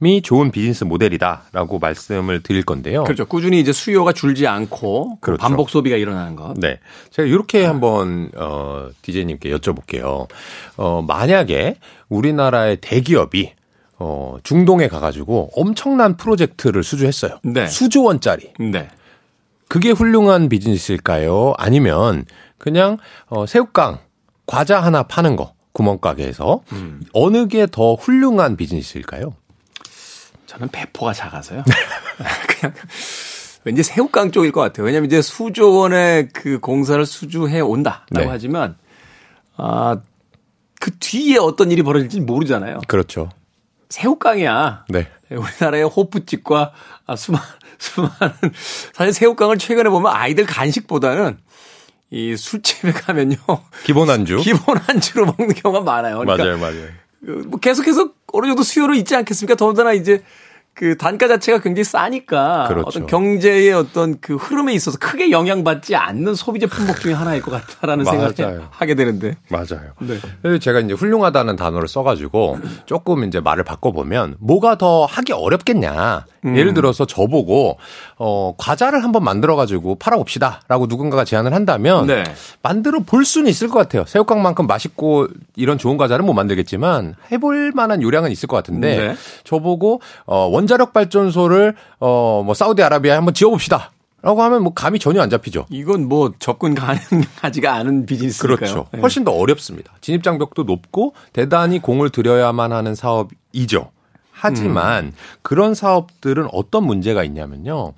이 0.00 0.22
좋은 0.22 0.50
비즈니스 0.52 0.84
모델이다라고 0.84 1.78
말씀을 1.80 2.42
드릴 2.42 2.62
건데요. 2.64 3.02
그렇죠. 3.04 3.24
꾸준히 3.26 3.58
이제 3.58 3.72
수요가 3.72 4.12
줄지 4.12 4.46
않고 4.46 5.16
그 5.16 5.20
그렇죠. 5.20 5.40
반복 5.40 5.70
소비가 5.70 5.96
일어나는 5.96 6.36
것. 6.36 6.54
네. 6.56 6.78
제가 7.10 7.26
이렇게 7.26 7.64
한번 7.64 8.30
어 8.36 8.90
디제이님께 9.02 9.50
여쭤볼게요. 9.56 10.28
어 10.76 11.02
만약에 11.02 11.76
우리나라의 12.08 12.78
대기업이 12.80 13.52
어 13.98 14.36
중동에 14.44 14.86
가가지고 14.86 15.50
엄청난 15.56 16.16
프로젝트를 16.16 16.84
수주했어요. 16.84 17.38
네. 17.42 17.66
수조 17.66 18.04
원짜리. 18.04 18.52
네. 18.60 18.88
그게 19.66 19.90
훌륭한 19.90 20.48
비즈니스일까요? 20.48 21.54
아니면 21.58 22.24
그냥 22.56 22.98
어 23.26 23.46
새우깡 23.46 23.98
과자 24.46 24.80
하나 24.80 25.02
파는 25.02 25.34
거 25.36 25.54
구멍가게에서 25.72 26.62
음. 26.72 27.00
어느 27.12 27.48
게 27.48 27.66
더 27.66 27.94
훌륭한 27.94 28.56
비즈니스일까요? 28.56 29.34
저는 30.48 30.68
배포가 30.68 31.12
작아서요. 31.12 31.62
그냥 32.48 32.74
왠지 33.64 33.82
새우깡 33.82 34.32
쪽일 34.32 34.50
것 34.50 34.62
같아요. 34.62 34.86
왜냐면 34.86 35.06
이제 35.06 35.20
수조 35.20 35.74
원의 35.74 36.30
그 36.32 36.58
공사를 36.58 37.04
수주해 37.04 37.60
온다라고 37.60 38.06
네. 38.12 38.26
하지만 38.26 38.76
아, 39.58 39.98
그 40.80 40.90
뒤에 40.98 41.36
어떤 41.36 41.70
일이 41.70 41.82
벌어질지 41.82 42.22
모르잖아요. 42.22 42.80
그렇죠. 42.88 43.28
새우깡이야. 43.90 44.86
네. 44.88 45.08
우리나라의 45.30 45.84
호프집과 45.84 46.72
아, 47.06 47.14
수많은, 47.14 47.46
수많은, 47.78 48.32
사실 48.94 49.12
새우깡을 49.12 49.58
최근에 49.58 49.90
보면 49.90 50.10
아이들 50.14 50.46
간식보다는 50.46 51.38
이 52.10 52.36
술집에 52.36 52.92
가면요. 52.92 53.36
기본 53.84 54.08
안주. 54.08 54.38
기본 54.42 54.80
안주로 54.88 55.26
먹는 55.26 55.54
경우가 55.56 55.82
많아요. 55.82 56.20
그러니까 56.20 56.42
맞아요, 56.42 56.58
맞아요. 56.58 56.88
그, 57.24 57.44
뭐 57.46 57.58
계속해서 57.58 58.10
어느 58.32 58.46
정도 58.46 58.62
수요는 58.62 58.96
있지 58.96 59.16
않겠습니까? 59.16 59.56
더군다나 59.56 59.92
이제 59.92 60.22
그 60.78 60.96
단가 60.96 61.26
자체가 61.26 61.60
굉장히 61.60 61.82
싸니까 61.82 62.68
그렇죠. 62.68 62.86
어떤 62.86 63.06
경제의 63.08 63.72
어떤 63.72 64.20
그 64.20 64.36
흐름에 64.36 64.72
있어서 64.74 64.96
크게 64.96 65.32
영향받지 65.32 65.96
않는 65.96 66.36
소비재 66.36 66.66
품목 66.66 67.00
중에 67.00 67.14
하나일 67.14 67.42
것 67.42 67.50
같다라는 67.50 68.04
생각을. 68.04 68.62
하게 68.70 68.94
되는데. 68.94 69.36
맞아요. 69.50 69.90
네. 69.98 70.16
그래서 70.40 70.58
제가 70.60 70.78
이제 70.78 70.94
훌륭하다는 70.94 71.56
단어를 71.56 71.88
써가지고 71.88 72.60
조금 72.86 73.24
이제 73.24 73.40
말을 73.40 73.64
바꿔보면 73.64 74.36
뭐가 74.38 74.78
더 74.78 75.04
하기 75.04 75.32
어렵겠냐. 75.32 76.26
음. 76.44 76.56
예를 76.56 76.74
들어서 76.74 77.06
저보고 77.06 77.78
어 78.18 78.54
과자를 78.56 79.02
한번 79.02 79.24
만들어 79.24 79.56
가지고 79.56 79.96
팔아 79.96 80.16
봅시다라고 80.16 80.86
누군가가 80.86 81.24
제안을 81.24 81.54
한다면 81.54 82.06
네. 82.06 82.24
만들어 82.62 83.00
볼 83.00 83.24
수는 83.24 83.50
있을 83.50 83.68
것 83.68 83.78
같아요. 83.78 84.04
새우깡만큼 84.06 84.66
맛있고 84.66 85.28
이런 85.56 85.78
좋은 85.78 85.96
과자는 85.96 86.24
못 86.24 86.32
만들겠지만 86.32 87.14
해볼 87.32 87.72
만한 87.74 88.02
요량은 88.02 88.30
있을 88.30 88.46
것 88.46 88.56
같은데 88.56 88.96
네. 88.96 89.16
저보고 89.44 90.00
어 90.26 90.46
원자력 90.46 90.92
발전소를 90.92 91.74
어뭐 91.98 92.54
사우디아라비아에 92.54 93.16
한번 93.16 93.34
지어 93.34 93.50
봅시다. 93.50 93.90
라고 94.20 94.42
하면 94.42 94.64
뭐 94.64 94.74
감이 94.74 94.98
전혀 94.98 95.22
안 95.22 95.30
잡히죠. 95.30 95.66
이건 95.70 96.08
뭐 96.08 96.32
접근 96.40 96.74
가능하지가 96.74 97.72
않은 97.74 98.04
비즈니스니까요. 98.04 98.56
그렇죠. 98.56 98.86
네. 98.92 99.00
훨씬 99.00 99.22
더 99.22 99.30
어렵습니다. 99.30 99.92
진입 100.00 100.24
장벽도 100.24 100.64
높고 100.64 101.14
대단히 101.32 101.78
공을 101.78 102.10
들여야만 102.10 102.72
하는 102.72 102.96
사업이죠. 102.96 103.92
하지만 104.38 105.06
음. 105.06 105.12
그런 105.42 105.74
사업들은 105.74 106.48
어떤 106.52 106.84
문제가 106.84 107.24
있냐면요. 107.24 107.94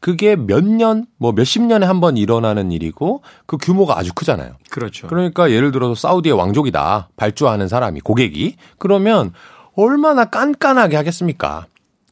그게 0.00 0.36
몇 0.36 0.62
년, 0.64 1.06
뭐 1.16 1.32
몇십 1.32 1.62
년에 1.62 1.86
한 1.86 2.00
번 2.00 2.16
일어나는 2.18 2.72
일이고 2.72 3.22
그 3.46 3.56
규모가 3.56 3.98
아주 3.98 4.12
크잖아요. 4.12 4.56
그렇죠. 4.70 5.06
그러니까 5.06 5.50
예를 5.50 5.72
들어서 5.72 5.94
사우디의 5.94 6.34
왕족이다. 6.36 7.08
발주하는 7.16 7.68
사람이 7.68 8.00
고객이 8.00 8.56
그러면 8.78 9.32
얼마나 9.76 10.26
깐깐하게 10.26 10.96
하겠습니까? 10.96 11.66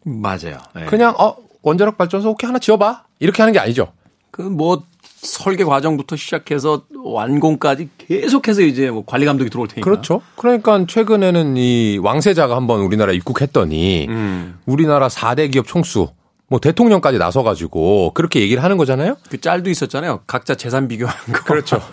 맞아요. 0.05 0.59
네. 0.75 0.87
그냥 0.87 1.15
어 1.19 1.37
원자력 1.63 1.99
발전소 1.99 2.31
오케이 2.31 2.47
하나 2.49 2.59
지어봐 2.59 3.05
이렇게 3.21 3.43
하는 3.43 3.53
게 3.53 3.59
아니죠. 3.59 3.93
그뭐 4.31 4.83
설계 5.23 5.65
과정부터 5.65 6.17
시작해서 6.17 6.83
완공까지 7.05 7.89
계속해서 7.97 8.63
이제 8.63 8.91
뭐 8.91 9.05
관리 9.07 9.25
감독이 9.25 9.51
들어올 9.51 9.69
테니까. 9.69 9.89
그렇죠. 9.89 10.21
그러니까 10.37 10.85
최근에는 10.87 11.57
이 11.57 11.99
왕세자가 12.03 12.57
한번 12.57 12.81
우리나라 12.81 13.13
입국했더니 13.13 14.07
음. 14.09 14.59
우리나라 14.67 15.07
4대 15.09 15.51
기업 15.53 15.69
총수 15.69 16.09
뭐 16.53 16.61
대통령까지 16.61 17.17
나서가지고 17.17 18.13
그렇게 18.13 18.41
얘기를 18.41 18.63
하는 18.63 18.77
거잖아요. 18.77 19.17
그 19.31 19.41
짤도 19.41 19.71
있었잖아요. 19.71 20.21
각자 20.27 20.55
재산 20.55 20.87
비교하는 20.87 21.33
거. 21.33 21.45
그렇죠. 21.45 21.81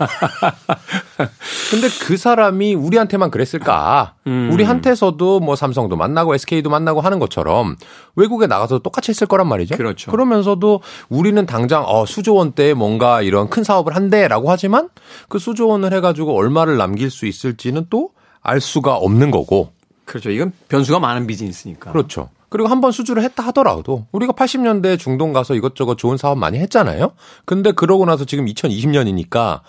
근데 1.70 1.88
그 2.02 2.16
사람이 2.16 2.74
우리한테만 2.74 3.30
그랬을까? 3.30 4.14
음. 4.26 4.50
우리한테서도 4.52 5.40
뭐 5.40 5.56
삼성도 5.56 5.96
만나고 5.96 6.34
SK도 6.34 6.68
만나고 6.68 7.00
하는 7.00 7.18
것처럼 7.18 7.76
외국에 8.16 8.46
나가서 8.46 8.80
똑같이 8.80 9.10
했을 9.12 9.26
거란 9.26 9.48
말이죠. 9.48 9.76
그렇죠. 9.76 10.10
그러면서도 10.10 10.82
우리는 11.08 11.44
당장 11.46 11.84
어 11.86 12.04
수조원 12.04 12.52
때 12.52 12.74
뭔가 12.74 13.22
이런 13.22 13.48
큰 13.48 13.64
사업을 13.64 13.96
한대라고 13.96 14.50
하지만 14.50 14.90
그 15.28 15.38
수조원을 15.38 15.92
해가지고 15.94 16.36
얼마를 16.36 16.76
남길 16.76 17.10
수 17.10 17.26
있을지는 17.26 17.86
또 17.90 18.10
알 18.42 18.60
수가 18.60 18.96
없는 18.96 19.30
거고. 19.30 19.72
그렇죠. 20.04 20.30
이건 20.30 20.52
변수가 20.68 20.98
많은 20.98 21.26
비즈니스니까. 21.26 21.92
그렇죠. 21.92 22.30
그리고 22.50 22.68
한 22.68 22.80
번 22.80 22.92
수주를 22.92 23.22
했다 23.22 23.42
하더라도 23.46 24.06
우리가 24.12 24.32
80년대 24.34 24.98
중동 24.98 25.32
가서 25.32 25.54
이것저것 25.54 25.96
좋은 25.96 26.16
사업 26.18 26.36
많이 26.38 26.58
했잖아요. 26.58 27.12
근데 27.46 27.72
그러고 27.72 28.04
나서 28.04 28.24
지금 28.24 28.44
2020년이니까 28.46 29.60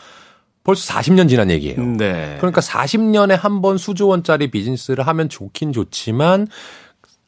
벌써 0.64 0.94
40년 0.94 1.28
지난 1.30 1.50
얘기예요. 1.50 1.82
네. 1.84 2.36
그러니까 2.38 2.62
40년에 2.62 3.32
한 3.40 3.62
번 3.62 3.78
수조 3.78 4.08
원짜리 4.08 4.52
비즈니스를 4.52 5.08
하면 5.08 5.30
좋긴 5.30 5.74
좋지만 5.74 6.48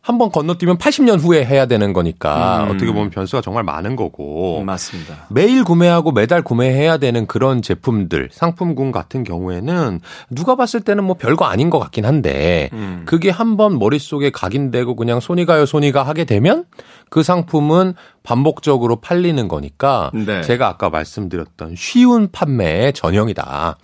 한번 0.04 0.32
건너뛰면 0.34 0.78
80년 0.80 1.18
후에 1.22 1.46
해야 1.46 1.66
되는 1.66 1.94
거니까 1.94 2.66
음. 2.66 2.72
어떻게 2.72 2.88
보면 2.92 3.10
변수가 3.10 3.42
정말 3.42 3.64
많은 3.64 3.96
거고 3.96 4.62
맞습니다. 4.66 5.28
매일 5.30 5.64
구매하고 5.64 6.12
매달 6.12 6.42
구매해야 6.42 6.98
되는 6.98 7.26
그런 7.26 7.62
제품들, 7.62 8.28
상품군 8.34 8.92
같은 8.92 9.24
경우에는 9.24 10.02
누가 10.30 10.56
봤을 10.58 10.82
때는 10.82 11.06
뭐 11.06 11.16
별거 11.16 11.46
아닌 11.46 11.70
것 11.70 11.80
같긴 11.80 12.04
한데 12.06 12.70
음. 12.74 13.04
그게 13.06 13.30
한 13.30 13.54
번 13.54 13.78
머릿속에 13.80 14.30
각인되고 14.32 14.96
그냥 14.96 15.20
손이 15.20 15.46
가요 15.46 15.66
손이 15.68 15.92
가 15.92 16.04
하게 16.04 16.26
되면 16.26 16.66
그 17.10 17.22
상품은 17.24 17.94
반복적으로 18.24 18.96
팔리는 18.98 19.48
거니까 19.48 20.10
네. 20.14 20.42
제가 20.42 20.68
아까 20.68 20.90
말씀드렸던 20.90 21.76
쉬운 21.78 22.30
판매의 22.32 22.92
전형이다. 22.94 23.78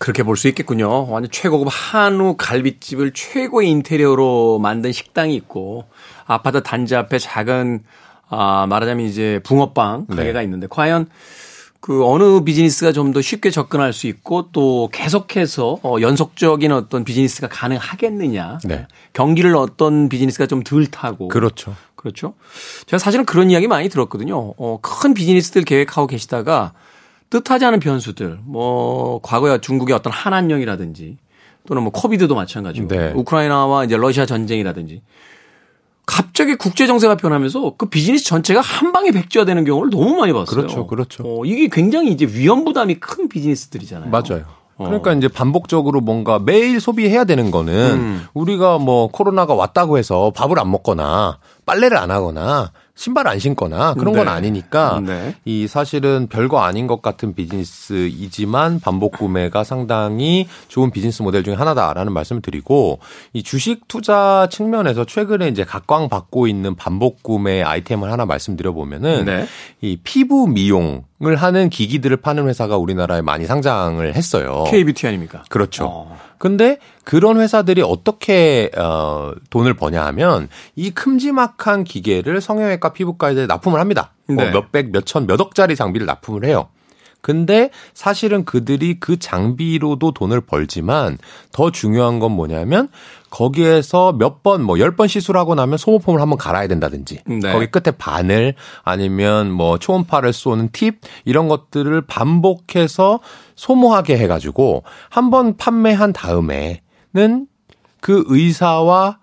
그렇게 0.00 0.22
볼 0.22 0.36
수 0.36 0.48
있겠군요. 0.48 1.06
완전 1.10 1.30
최고급 1.30 1.68
한우 1.70 2.34
갈비집을 2.38 3.12
최고의 3.12 3.68
인테리어로 3.68 4.58
만든 4.58 4.92
식당이 4.92 5.34
있고 5.36 5.84
아파트 6.26 6.62
단지 6.62 6.96
앞에 6.96 7.18
작은 7.18 7.84
아 8.30 8.66
말하자면 8.66 9.04
이제 9.06 9.40
붕어빵 9.44 10.06
네. 10.08 10.16
가게가 10.16 10.38
네. 10.38 10.44
있는데 10.46 10.66
과연 10.70 11.06
그 11.80 12.06
어느 12.06 12.42
비즈니스가 12.44 12.92
좀 12.92 13.12
더 13.12 13.20
쉽게 13.20 13.50
접근할 13.50 13.92
수 13.92 14.06
있고 14.06 14.48
또 14.52 14.88
계속해서 14.92 15.80
어 15.82 15.96
연속적인 16.00 16.72
어떤 16.72 17.04
비즈니스가 17.04 17.48
가능하겠느냐. 17.48 18.60
네. 18.64 18.86
경기를 19.12 19.54
어떤 19.54 20.08
비즈니스가 20.08 20.46
좀 20.46 20.62
덜 20.64 20.86
타고. 20.86 21.28
그렇죠. 21.28 21.74
그렇죠. 21.94 22.32
제가 22.86 22.98
사실은 22.98 23.26
그런 23.26 23.50
이야기 23.50 23.66
많이 23.66 23.90
들었거든요. 23.90 24.54
어, 24.56 24.78
큰 24.80 25.12
비즈니스들 25.12 25.64
계획하고 25.64 26.06
계시다가 26.06 26.72
뜻하지 27.30 27.64
않은 27.64 27.80
변수들, 27.80 28.40
뭐, 28.44 29.20
과거에 29.22 29.60
중국의 29.60 29.94
어떤 29.94 30.12
한한령이라든지 30.12 31.16
또는 31.66 31.82
뭐 31.84 31.92
COVID도 31.92 32.34
마찬가지고 32.34 32.88
네. 32.88 33.12
우크라이나와 33.14 33.84
이제 33.84 33.96
러시아 33.96 34.26
전쟁이라든지 34.26 35.02
갑자기 36.06 36.56
국제 36.56 36.88
정세가 36.88 37.16
변하면서 37.16 37.74
그 37.76 37.86
비즈니스 37.86 38.24
전체가 38.24 38.60
한 38.60 38.92
방에 38.92 39.12
백지화되는 39.12 39.64
경우를 39.64 39.90
너무 39.90 40.16
많이 40.16 40.32
봤어요. 40.32 40.56
그렇죠, 40.56 40.86
그렇죠. 40.88 41.22
어, 41.24 41.44
이게 41.44 41.68
굉장히 41.68 42.10
이제 42.10 42.26
위험 42.26 42.64
부담이 42.64 42.96
큰 42.96 43.28
비즈니스들이잖아요. 43.28 44.10
맞아요. 44.10 44.44
어. 44.76 44.86
그러니까 44.86 45.12
이제 45.12 45.28
반복적으로 45.28 46.00
뭔가 46.00 46.40
매일 46.40 46.80
소비해야 46.80 47.24
되는 47.24 47.50
거는 47.52 47.74
음. 47.74 48.26
우리가 48.34 48.78
뭐 48.78 49.08
코로나가 49.08 49.54
왔다고 49.54 49.98
해서 49.98 50.32
밥을 50.34 50.58
안 50.58 50.70
먹거나 50.70 51.38
빨래를 51.66 51.96
안 51.98 52.10
하거나 52.10 52.72
신발 53.00 53.28
안 53.28 53.38
신거나 53.38 53.94
그런 53.94 54.12
건 54.12 54.26
네. 54.26 54.30
아니니까 54.30 55.00
네. 55.02 55.34
이 55.46 55.66
사실은 55.66 56.26
별거 56.26 56.60
아닌 56.60 56.86
것 56.86 57.00
같은 57.00 57.34
비즈니스이지만 57.34 58.78
반복 58.80 59.12
구매가 59.12 59.64
상당히 59.64 60.46
좋은 60.68 60.90
비즈니스 60.90 61.22
모델 61.22 61.42
중에 61.42 61.54
하나다라는 61.54 62.12
말씀을 62.12 62.42
드리고 62.42 62.98
이 63.32 63.42
주식 63.42 63.88
투자 63.88 64.48
측면에서 64.50 65.06
최근에 65.06 65.48
이제 65.48 65.64
각광받고 65.64 66.46
있는 66.46 66.74
반복 66.74 67.22
구매 67.22 67.62
아이템을 67.62 68.12
하나 68.12 68.26
말씀드려 68.26 68.72
보면은 68.72 69.24
네. 69.24 69.46
이 69.80 69.96
피부 70.04 70.46
미용 70.46 71.04
을 71.22 71.36
하는 71.36 71.68
기기들을 71.68 72.16
파는 72.16 72.48
회사가 72.48 72.78
우리나라에 72.78 73.20
많이 73.20 73.44
상장을 73.44 74.14
했어요. 74.14 74.64
KBT 74.68 75.06
아닙니까? 75.06 75.44
그렇죠. 75.50 75.84
어. 75.84 76.18
근데 76.38 76.78
그런 77.04 77.38
회사들이 77.38 77.82
어떻게 77.82 78.70
어 78.74 79.32
돈을 79.50 79.74
버냐 79.74 80.02
하면 80.06 80.48
이 80.76 80.90
큼지막한 80.90 81.84
기계를 81.84 82.40
성형외과 82.40 82.94
피부과에 82.94 83.34
납품을 83.44 83.78
합니다. 83.78 84.12
뭐 84.28 84.36
네. 84.36 84.50
뭐 84.50 84.62
몇백, 84.62 84.92
몇천, 84.92 85.26
몇억짜리 85.26 85.76
장비를 85.76 86.06
납품을 86.06 86.46
해요. 86.46 86.68
근데 87.20 87.70
사실은 87.92 88.44
그들이 88.46 88.98
그 88.98 89.18
장비로도 89.18 90.12
돈을 90.12 90.40
벌지만 90.40 91.18
더 91.52 91.70
중요한 91.70 92.18
건 92.18 92.32
뭐냐면 92.32 92.88
거기에서 93.30 94.12
몇 94.12 94.42
번, 94.42 94.62
뭐, 94.62 94.78
열 94.78 94.96
번 94.96 95.08
시술하고 95.08 95.54
나면 95.54 95.78
소모품을 95.78 96.20
한번 96.20 96.36
갈아야 96.38 96.66
된다든지, 96.66 97.22
네. 97.26 97.52
거기 97.52 97.66
끝에 97.68 97.94
바늘, 97.96 98.54
아니면 98.82 99.50
뭐, 99.50 99.78
초음파를 99.78 100.32
쏘는 100.32 100.70
팁, 100.72 101.00
이런 101.24 101.48
것들을 101.48 102.00
반복해서 102.06 103.20
소모하게 103.54 104.18
해가지고, 104.18 104.82
한 105.08 105.30
번 105.30 105.56
판매한 105.56 106.12
다음에는 106.12 107.46
그 108.00 108.24
의사와 108.26 109.18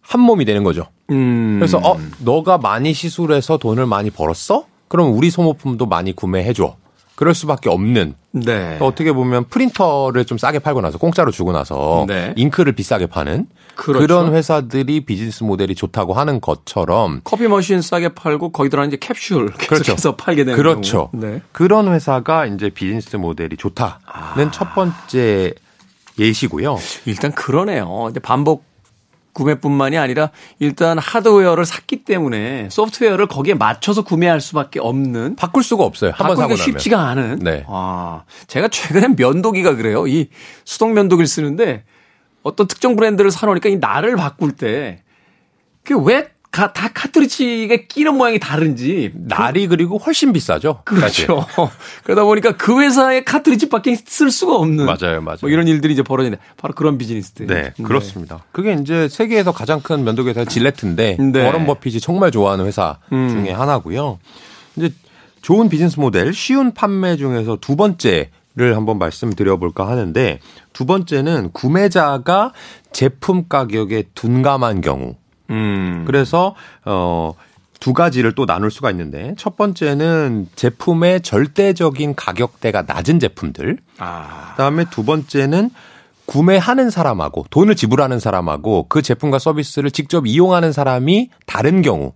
한 0.00 0.20
몸이 0.20 0.44
되는 0.44 0.64
거죠. 0.64 0.86
음. 1.10 1.56
그래서, 1.58 1.78
어, 1.78 1.96
너가 2.18 2.58
많이 2.58 2.92
시술해서 2.92 3.58
돈을 3.58 3.86
많이 3.86 4.10
벌었어? 4.10 4.64
그럼 4.88 5.12
우리 5.16 5.30
소모품도 5.30 5.86
많이 5.86 6.12
구매해줘. 6.14 6.76
그럴 7.14 7.34
수밖에 7.34 7.68
없는. 7.70 8.14
네. 8.32 8.78
어떻게 8.80 9.12
보면 9.12 9.44
프린터를 9.44 10.24
좀 10.24 10.38
싸게 10.38 10.58
팔고 10.58 10.80
나서 10.80 10.98
공짜로 10.98 11.30
주고 11.30 11.52
나서 11.52 12.04
네. 12.08 12.32
잉크를 12.36 12.72
비싸게 12.72 13.06
파는 13.06 13.46
그렇죠. 13.76 14.00
그런 14.00 14.34
회사들이 14.34 15.04
비즈니스 15.04 15.44
모델이 15.44 15.76
좋다고 15.76 16.14
하는 16.14 16.40
것처럼 16.40 17.20
커피 17.22 17.46
머신 17.46 17.80
싸게 17.80 18.10
팔고 18.10 18.50
거기 18.50 18.70
들어가는 18.70 18.92
이제 18.92 18.96
캡슐 19.00 19.52
계속해서 19.56 19.84
그렇죠. 19.84 20.16
팔게 20.16 20.44
되는 20.44 20.56
그렇죠. 20.56 21.10
네. 21.12 21.42
그런 21.52 21.92
회사가 21.92 22.46
이제 22.46 22.70
비즈니스 22.70 23.14
모델이 23.14 23.56
좋다는 23.56 23.96
아. 24.06 24.50
첫 24.52 24.74
번째 24.74 25.54
예시고요. 26.18 26.76
일단 27.06 27.32
그러네요. 27.32 27.88
근데 28.06 28.18
반복 28.20 28.64
구매뿐만이 29.34 29.98
아니라 29.98 30.30
일단 30.58 30.98
하드웨어를 30.98 31.66
샀기 31.66 32.04
때문에 32.04 32.68
소프트웨어를 32.70 33.26
거기에 33.26 33.54
맞춰서 33.54 34.02
구매할 34.02 34.40
수밖에 34.40 34.80
없는 34.80 35.36
바꿀 35.36 35.62
수가 35.62 35.84
없어요. 35.84 36.12
한번 36.14 36.36
사고 36.36 36.42
나면 36.42 36.56
쉽지가 36.56 37.08
않은. 37.08 37.40
네. 37.40 37.64
아, 37.68 38.22
제가 38.46 38.68
최근에 38.68 39.08
면도기가 39.16 39.76
그래요. 39.76 40.06
이 40.06 40.28
수동 40.64 40.94
면도기를 40.94 41.26
쓰는데 41.26 41.84
어떤 42.42 42.66
특정 42.66 42.96
브랜드를 42.96 43.30
사놓으니까 43.30 43.68
이 43.68 43.76
날을 43.76 44.16
바꿀 44.16 44.52
때 44.52 45.02
그게 45.82 46.00
왜 46.02 46.33
가, 46.54 46.72
다 46.72 46.88
카트리지가 46.94 47.78
끼는 47.88 48.14
모양이 48.14 48.38
다른지. 48.38 49.10
날이 49.14 49.66
그, 49.66 49.74
리고 49.74 49.98
훨씬 49.98 50.32
비싸죠. 50.32 50.82
그렇죠. 50.84 51.44
그러다 52.04 52.22
보니까 52.22 52.52
그 52.52 52.80
회사의 52.80 53.24
카트리지밖에 53.24 53.96
쓸 53.96 54.30
수가 54.30 54.54
없는. 54.54 54.86
맞아요, 54.86 55.20
맞아요. 55.20 55.38
뭐 55.40 55.50
이런 55.50 55.66
일들이 55.66 55.94
이제 55.94 56.04
벌어지네. 56.04 56.36
바로 56.56 56.72
그런 56.74 56.96
비즈니스들. 56.96 57.48
네, 57.48 57.72
네, 57.76 57.82
그렇습니다. 57.82 58.44
그게 58.52 58.72
이제 58.80 59.08
세계에서 59.08 59.50
가장 59.50 59.80
큰 59.80 60.04
면도기 60.04 60.30
회사 60.30 60.44
질레트인데 60.44 61.16
네. 61.18 61.44
워런 61.44 61.66
버핏이 61.66 61.98
정말 61.98 62.30
좋아하는 62.30 62.66
회사 62.66 62.98
음. 63.12 63.30
중에 63.30 63.50
하나고요. 63.50 64.20
이제 64.76 64.92
좋은 65.42 65.68
비즈니스 65.68 65.98
모델, 65.98 66.32
쉬운 66.32 66.72
판매 66.72 67.16
중에서 67.16 67.58
두 67.60 67.74
번째 67.74 68.30
를 68.56 68.76
한번 68.76 68.98
말씀드려 68.98 69.56
볼까 69.56 69.88
하는데 69.88 70.38
두 70.72 70.86
번째는 70.86 71.50
구매자가 71.50 72.52
제품 72.92 73.48
가격에 73.48 74.04
둔감한 74.14 74.80
경우 74.80 75.16
음. 75.54 76.04
그래서 76.06 76.54
어. 76.84 77.34
두 77.80 77.92
가지를 77.92 78.32
또 78.32 78.46
나눌 78.46 78.70
수가 78.70 78.90
있는데 78.92 79.34
첫 79.36 79.56
번째는 79.58 80.48
제품의 80.56 81.20
절대적인 81.20 82.14
가격대가 82.14 82.84
낮은 82.86 83.20
제품들. 83.20 83.76
아. 83.98 84.52
그다음에 84.52 84.86
두 84.90 85.04
번째는 85.04 85.68
구매하는 86.24 86.88
사람하고 86.88 87.44
돈을 87.50 87.76
지불하는 87.76 88.20
사람하고 88.20 88.86
그 88.88 89.02
제품과 89.02 89.38
서비스를 89.38 89.90
직접 89.90 90.26
이용하는 90.26 90.72
사람이 90.72 91.28
다른 91.44 91.82
경우 91.82 92.12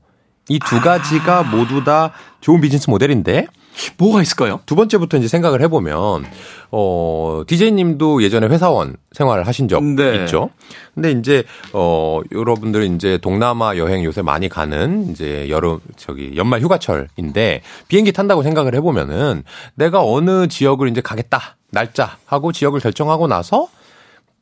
이 0.48 0.58
두 0.60 0.80
가지가 0.80 1.40
아. 1.40 1.42
모두 1.42 1.84
다 1.84 2.12
좋은 2.40 2.62
비즈니스 2.62 2.88
모델인데 2.88 3.46
뭐가 3.96 4.22
있을까요? 4.22 4.60
두 4.66 4.74
번째부터 4.74 5.16
이제 5.18 5.28
생각을 5.28 5.60
해보면, 5.62 6.24
어, 6.70 7.42
디제이님도 7.46 8.22
예전에 8.22 8.46
회사원 8.48 8.96
생활을 9.12 9.46
하신 9.46 9.68
적 9.68 9.82
네. 9.82 10.16
있죠? 10.16 10.50
근데 10.94 11.12
이제, 11.12 11.44
어, 11.72 12.20
여러분들 12.32 12.94
이제 12.94 13.18
동남아 13.18 13.76
여행 13.76 14.04
요새 14.04 14.22
많이 14.22 14.48
가는 14.48 15.10
이제 15.10 15.48
여름, 15.48 15.80
저기 15.96 16.32
연말 16.36 16.60
휴가철인데 16.60 17.62
비행기 17.88 18.12
탄다고 18.12 18.42
생각을 18.42 18.74
해보면은 18.74 19.44
내가 19.74 20.04
어느 20.04 20.48
지역을 20.48 20.88
이제 20.88 21.00
가겠다, 21.00 21.56
날짜 21.70 22.16
하고 22.26 22.52
지역을 22.52 22.80
결정하고 22.80 23.26
나서 23.26 23.68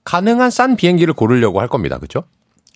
가능한 0.05 0.51
싼 0.51 0.77
비행기를 0.77 1.15
고르려고 1.15 1.61
할 1.61 1.69
겁니다. 1.69 1.99
그죠? 1.99 2.23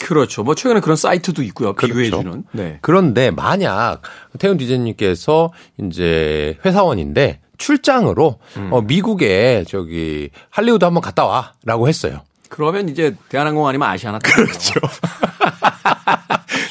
그렇죠. 0.00 0.42
뭐 0.42 0.54
최근에 0.54 0.80
그런 0.80 0.96
사이트도 0.96 1.42
있고요. 1.44 1.74
그렇죠. 1.74 1.94
비교해주는. 1.94 2.44
네. 2.52 2.78
그런데 2.80 3.30
만약 3.30 4.02
태훈 4.38 4.56
디제이님께서 4.56 5.52
이제 5.82 6.58
회사원인데 6.64 7.40
출장으로 7.58 8.38
음. 8.56 8.72
어, 8.72 8.80
미국에 8.80 9.64
저기 9.68 10.30
할리우드 10.48 10.84
한번 10.84 11.02
갔다 11.02 11.24
와라고 11.26 11.88
했어요. 11.88 12.22
그러면 12.48 12.88
이제 12.88 13.14
대한항공 13.28 13.66
아니면 13.68 13.88
아시아나 13.88 14.18
그렇죠. 14.24 14.80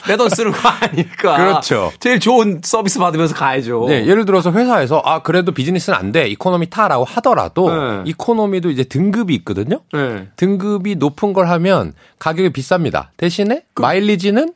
내 0.08 0.18
돈 0.18 0.30
쓰는 0.30 0.52
거 0.52 0.68
아니니까. 0.70 1.38
그렇죠. 1.38 1.92
제일 2.00 2.20
좋은 2.20 2.62
서비스 2.64 3.00
받으면서 3.00 3.36
가야죠. 3.36 3.86
네, 3.88 4.06
예를 4.08 4.26
들어서 4.26 4.52
회사에서 4.52 5.02
아 5.06 5.22
그래도 5.22 5.52
비즈니스는 5.52 5.98
안 5.98 6.12
돼, 6.12 6.28
이코노미 6.28 6.70
타라고 6.70 7.06
하더라도 7.06 7.70
네. 7.74 8.02
이코노미도 8.06 8.72
이제 8.72 8.84
등급이 8.84 9.34
있거든요. 9.36 9.82
네. 9.94 10.28
등급이 10.36 10.96
높은 10.96 11.34
걸 11.34 11.48
하면 11.50 11.94
가격이 12.18 12.50
비쌉니다. 12.50 13.08
대신에 13.18 13.64
그, 13.74 13.82
마일리지는 13.82 14.54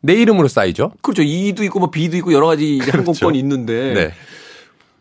내 0.00 0.14
이름으로 0.14 0.48
쌓이죠. 0.48 0.92
그렇죠. 1.02 1.22
E도 1.22 1.64
있고 1.64 1.80
뭐 1.80 1.90
B도 1.90 2.16
있고 2.18 2.32
여러 2.32 2.46
가지 2.46 2.78
그렇죠. 2.78 2.98
항공권이 2.98 3.38
있는데. 3.38 3.94
네. 3.94 4.10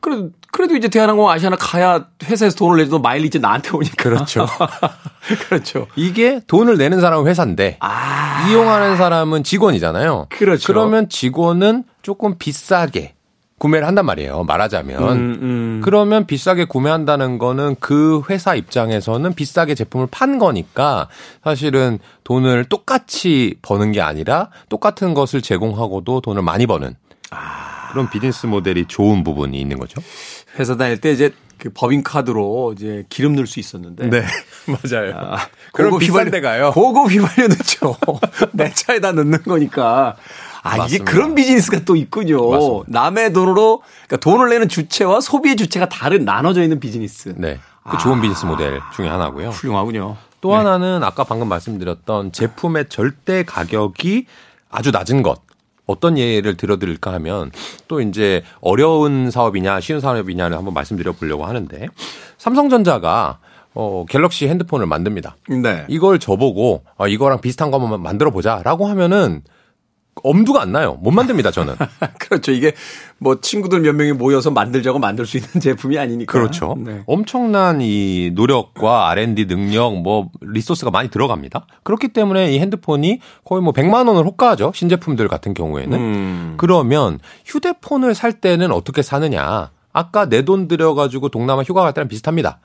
그래도 0.03 0.29
그래도 0.51 0.75
이제 0.75 0.89
대한항공 0.89 1.29
아시아나 1.29 1.55
가야 1.55 2.05
회사에서 2.25 2.55
돈을 2.57 2.83
내도 2.83 2.99
마일리지 2.99 3.39
나한테 3.39 3.71
오니까. 3.71 3.95
그렇죠. 3.95 4.45
그렇죠. 5.47 5.87
이게 5.95 6.41
돈을 6.45 6.77
내는 6.77 6.99
사람은 6.99 7.25
회사인데 7.27 7.77
아. 7.79 8.45
이용하는 8.49 8.97
사람은 8.97 9.43
직원이잖아요. 9.43 10.27
그렇죠. 10.29 10.67
그러면 10.67 11.07
직원은 11.07 11.85
조금 12.01 12.37
비싸게 12.37 13.15
구매를 13.57 13.87
한단 13.87 14.05
말이에요. 14.05 14.43
말하자면. 14.43 15.03
음, 15.03 15.39
음. 15.41 15.81
그러면 15.85 16.27
비싸게 16.27 16.65
구매한다는 16.65 17.37
거는 17.37 17.77
그 17.79 18.21
회사 18.29 18.55
입장에서는 18.55 19.33
비싸게 19.33 19.73
제품을 19.73 20.07
판 20.11 20.37
거니까 20.37 21.07
사실은 21.45 21.97
돈을 22.25 22.65
똑같이 22.65 23.55
버는 23.61 23.93
게 23.93 24.01
아니라 24.01 24.49
똑같은 24.67 25.13
것을 25.13 25.41
제공하고도 25.41 26.19
돈을 26.19 26.41
많이 26.41 26.67
버는 26.67 26.97
아. 27.31 27.72
그런 27.93 28.09
비즈니스 28.09 28.47
모델이 28.47 28.85
좋은 28.87 29.23
부분이 29.23 29.59
있는 29.61 29.77
거죠. 29.77 30.01
회사 30.57 30.75
다닐 30.75 30.99
때 30.99 31.11
이제 31.11 31.31
그 31.59 31.69
법인카드로 31.69 32.73
이제 32.75 33.05
기름 33.07 33.35
넣을 33.35 33.45
수 33.45 33.59
있었는데. 33.59 34.09
네. 34.09 34.25
맞아요. 34.65 35.13
아, 35.15 35.47
그럼 35.71 35.99
비싼 35.99 36.31
데 36.31 36.41
가요. 36.41 36.71
고급 36.71 37.11
휘발유 37.11 37.49
넣죠. 37.49 37.95
내 38.51 38.73
차에다 38.73 39.11
넣는 39.11 39.43
거니까. 39.43 40.15
아, 40.63 40.77
맞습니다. 40.77 40.85
이게 40.87 41.03
그런 41.03 41.35
비즈니스가 41.35 41.81
또 41.85 41.95
있군요. 41.95 42.49
맞습니다. 42.49 42.85
남의 42.87 43.33
돈으로, 43.33 43.83
그러니까 44.07 44.17
돈을 44.17 44.49
내는 44.49 44.69
주체와 44.69 45.21
소비의 45.21 45.55
주체가 45.55 45.87
다른 45.87 46.25
나눠져 46.25 46.63
있는 46.63 46.79
비즈니스. 46.79 47.33
네. 47.37 47.59
그 47.87 47.97
좋은 47.97 48.21
비즈니스 48.21 48.45
모델 48.45 48.81
중에 48.95 49.07
하나고요. 49.07 49.49
훌륭하군요. 49.49 50.17
또 50.41 50.55
하나는 50.55 51.03
아까 51.03 51.23
방금 51.23 51.47
말씀드렸던 51.47 52.31
제품의 52.31 52.85
절대 52.89 53.43
가격이 53.43 54.25
아주 54.71 54.89
낮은 54.91 55.21
것. 55.21 55.41
어떤 55.85 56.17
예를 56.17 56.55
들어드릴까 56.55 57.11
하면 57.13 57.51
또 57.87 58.01
이제 58.01 58.43
어려운 58.61 59.31
사업이냐 59.31 59.79
쉬운 59.81 59.99
사업이냐를 59.99 60.57
한번 60.57 60.73
말씀드려 60.73 61.11
보려고 61.13 61.45
하는데 61.45 61.87
삼성전자가 62.37 63.39
어, 63.75 64.05
갤럭시 64.07 64.47
핸드폰을 64.47 64.85
만듭니다. 64.85 65.35
네. 65.61 65.85
이걸 65.87 66.19
저보고 66.19 66.83
어, 66.95 67.07
이거랑 67.07 67.41
비슷한 67.41 67.71
거 67.71 67.79
한번 67.79 68.01
만들어 68.01 68.29
보자라고 68.31 68.87
하면은 68.87 69.41
엄두가 70.21 70.61
안 70.61 70.71
나요. 70.71 70.97
못 71.01 71.11
만듭니다, 71.11 71.51
저는. 71.51 71.75
그렇죠. 72.19 72.51
이게 72.51 72.73
뭐 73.17 73.41
친구들 73.41 73.79
몇 73.81 73.93
명이 73.95 74.11
모여서 74.13 74.51
만들자고 74.51 74.99
만들 74.99 75.25
수 75.25 75.37
있는 75.37 75.49
제품이 75.59 75.97
아니니까. 75.97 76.31
그렇죠. 76.31 76.75
네. 76.77 77.01
엄청난 77.07 77.79
이 77.81 78.31
노력과 78.35 79.09
R&D 79.09 79.47
능력, 79.47 79.95
뭐 80.01 80.29
resource가 80.41 80.91
많이 80.91 81.09
들어갑니다. 81.09 81.65
그렇기 81.83 82.09
때문에 82.09 82.53
이 82.53 82.59
핸드폰이 82.59 83.19
거의 83.43 83.61
뭐 83.63 83.73
100만 83.73 84.07
원을 84.07 84.25
호가하죠. 84.25 84.71
신제품들 84.75 85.27
같은 85.27 85.53
경우에는. 85.53 85.97
음. 85.97 86.53
그러면 86.57 87.19
휴대폰을 87.45 88.13
살 88.13 88.33
때는 88.33 88.71
어떻게 88.71 89.01
사느냐? 89.01 89.71
아까 89.95 90.27
내 90.27 90.43
돈 90.43 90.67
들여가지고 90.67 91.29
동남아 91.29 91.61
휴가 91.63 91.81
갈 91.83 91.93
때랑 91.93 92.07
비슷합니다. 92.07 92.59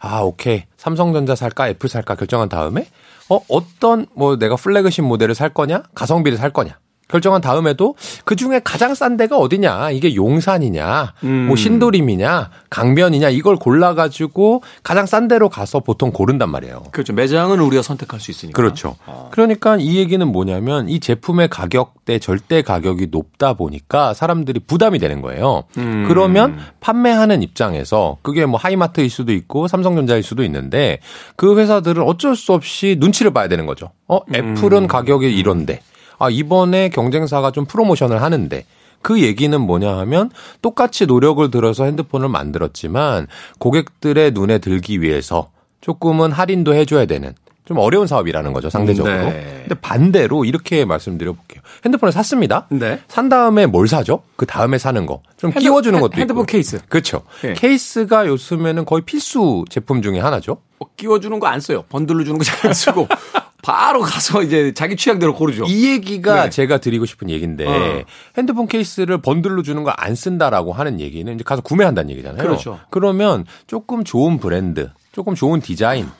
아, 0.00 0.20
오케이. 0.20 0.64
삼성전자 0.76 1.34
살까, 1.34 1.68
애플 1.70 1.88
살까 1.88 2.14
결정한 2.16 2.48
다음에, 2.50 2.86
어, 3.30 3.40
어떤, 3.48 4.06
뭐 4.14 4.36
내가 4.36 4.56
플래그십 4.56 5.04
모델을 5.04 5.34
살 5.34 5.48
거냐, 5.54 5.82
가성비를 5.94 6.36
살 6.38 6.50
거냐. 6.50 6.78
결정한 7.08 7.40
다음에도 7.40 7.94
그 8.24 8.34
중에 8.34 8.60
가장 8.64 8.94
싼 8.94 9.16
데가 9.16 9.38
어디냐. 9.38 9.90
이게 9.92 10.14
용산이냐, 10.14 11.14
음. 11.24 11.46
뭐 11.46 11.56
신도림이냐, 11.56 12.50
강변이냐, 12.68 13.30
이걸 13.30 13.56
골라가지고 13.56 14.62
가장 14.82 15.06
싼 15.06 15.28
데로 15.28 15.48
가서 15.48 15.80
보통 15.80 16.10
고른단 16.10 16.50
말이에요. 16.50 16.84
그렇죠. 16.90 17.12
매장은 17.12 17.60
우리가 17.60 17.82
선택할 17.82 18.18
수 18.18 18.30
있으니까. 18.30 18.56
그렇죠. 18.56 18.96
아. 19.06 19.28
그러니까 19.30 19.76
이 19.76 19.98
얘기는 19.98 20.26
뭐냐면 20.26 20.88
이 20.88 20.98
제품의 20.98 21.48
가격대 21.48 22.18
절대 22.18 22.62
가격이 22.62 23.08
높다 23.10 23.54
보니까 23.54 24.12
사람들이 24.12 24.60
부담이 24.60 24.98
되는 24.98 25.22
거예요. 25.22 25.64
음. 25.78 26.06
그러면 26.08 26.58
판매하는 26.80 27.42
입장에서 27.42 28.16
그게 28.22 28.46
뭐 28.46 28.58
하이마트일 28.58 29.10
수도 29.10 29.32
있고 29.32 29.68
삼성전자일 29.68 30.22
수도 30.22 30.42
있는데 30.42 30.98
그 31.36 31.56
회사들은 31.56 32.02
어쩔 32.02 32.34
수 32.34 32.52
없이 32.52 32.96
눈치를 32.98 33.32
봐야 33.32 33.48
되는 33.48 33.66
거죠. 33.66 33.90
어, 34.08 34.20
애플은 34.34 34.88
가격이 34.88 35.36
이런데 35.36 35.80
아, 36.18 36.30
이번에 36.30 36.88
경쟁사가 36.88 37.50
좀 37.50 37.64
프로모션을 37.66 38.22
하는데 38.22 38.64
그 39.02 39.20
얘기는 39.22 39.58
뭐냐 39.60 39.98
하면 39.98 40.30
똑같이 40.62 41.06
노력을 41.06 41.48
들어서 41.50 41.84
핸드폰을 41.84 42.28
만들었지만 42.28 43.26
고객들의 43.58 44.32
눈에 44.32 44.58
들기 44.58 45.00
위해서 45.02 45.50
조금은 45.80 46.32
할인도 46.32 46.74
해줘야 46.74 47.06
되는 47.06 47.34
좀 47.64 47.78
어려운 47.78 48.06
사업이라는 48.06 48.52
거죠, 48.52 48.70
상대적으로. 48.70 49.12
네. 49.12 49.56
근데 49.62 49.74
반대로 49.80 50.44
이렇게 50.44 50.84
말씀드려 50.84 51.32
볼게요. 51.32 51.60
핸드폰을 51.84 52.12
샀습니다. 52.12 52.66
네. 52.70 53.00
산 53.08 53.28
다음에 53.28 53.66
뭘 53.66 53.88
사죠? 53.88 54.22
그 54.36 54.46
다음에 54.46 54.78
사는 54.78 55.04
거. 55.04 55.20
좀 55.36 55.50
핸드- 55.50 55.60
끼워주는 55.60 55.96
핸- 55.96 56.00
것도 56.00 56.16
핸드폰 56.16 56.42
있고. 56.42 56.46
케이스. 56.46 56.78
그렇죠. 56.88 57.22
네. 57.42 57.54
케이스가 57.54 58.28
요즘에는 58.28 58.84
거의 58.84 59.02
필수 59.02 59.64
제품 59.68 60.00
중에 60.00 60.20
하나죠. 60.20 60.58
뭐 60.78 60.88
끼워주는 60.96 61.38
거 61.40 61.48
안 61.48 61.58
써요. 61.60 61.82
번들로 61.88 62.22
주는 62.24 62.38
거 62.38 62.44
잘 62.44 62.68
안 62.68 62.72
쓰고 62.72 63.08
바로 63.66 64.00
가서 64.02 64.42
이제 64.44 64.72
자기 64.72 64.94
취향대로 64.94 65.34
고르죠. 65.34 65.64
이 65.66 65.90
얘기가 65.90 66.44
네. 66.44 66.50
제가 66.50 66.78
드리고 66.78 67.04
싶은 67.04 67.28
얘기인데 67.30 67.66
어. 67.66 68.04
핸드폰 68.38 68.68
케이스를 68.68 69.20
번들로 69.20 69.64
주는 69.64 69.82
걸 69.82 70.03
안 70.03 70.14
쓴다라고 70.14 70.72
하는 70.72 71.00
얘기는 71.00 71.34
이제 71.34 71.42
가서 71.42 71.62
구매한다는 71.62 72.10
얘기잖아요. 72.10 72.40
그렇죠. 72.40 72.78
그러면 72.90 73.44
조금 73.66 74.04
좋은 74.04 74.38
브랜드, 74.38 74.90
조금 75.10 75.34
좋은 75.34 75.60
디자인의 75.60 76.12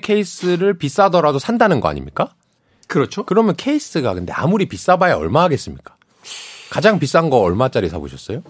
케이스를 0.00 0.78
비싸더라도 0.78 1.40
산다는 1.40 1.80
거 1.80 1.88
아닙니까? 1.88 2.30
그렇죠. 2.86 3.24
그러면 3.24 3.56
케이스가 3.56 4.14
근데 4.14 4.32
아무리 4.32 4.66
비싸봐야 4.66 5.16
얼마 5.16 5.42
하겠습니까? 5.42 5.96
가장 6.70 7.00
비싼 7.00 7.30
거 7.30 7.38
얼마짜리 7.38 7.88
사보셨어요? 7.88 8.42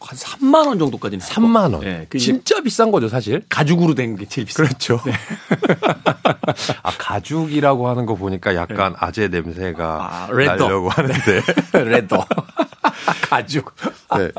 한 0.00 0.16
3만 0.18 0.66
원 0.66 0.78
정도까지는 0.78 1.24
3만 1.24 1.74
원. 1.74 1.80
네, 1.80 2.06
진짜 2.18 2.60
비싼 2.62 2.90
거죠, 2.90 3.08
사실. 3.08 3.42
가죽으로 3.48 3.94
된 3.94 4.16
게 4.16 4.24
제일 4.26 4.46
비싸. 4.46 4.62
그렇죠. 4.62 4.98
아, 6.82 6.90
가죽이라고 6.98 7.88
하는 7.88 8.06
거 8.06 8.14
보니까 8.14 8.54
약간 8.54 8.94
아재 8.98 9.28
냄새가 9.28 10.26
네. 10.28 10.32
아, 10.32 10.36
leather. 10.36 10.56
나려고 10.64 10.88
하는데. 10.88 11.42
leather. 11.84 12.24
가죽. 13.28 13.72
네. 14.16 14.30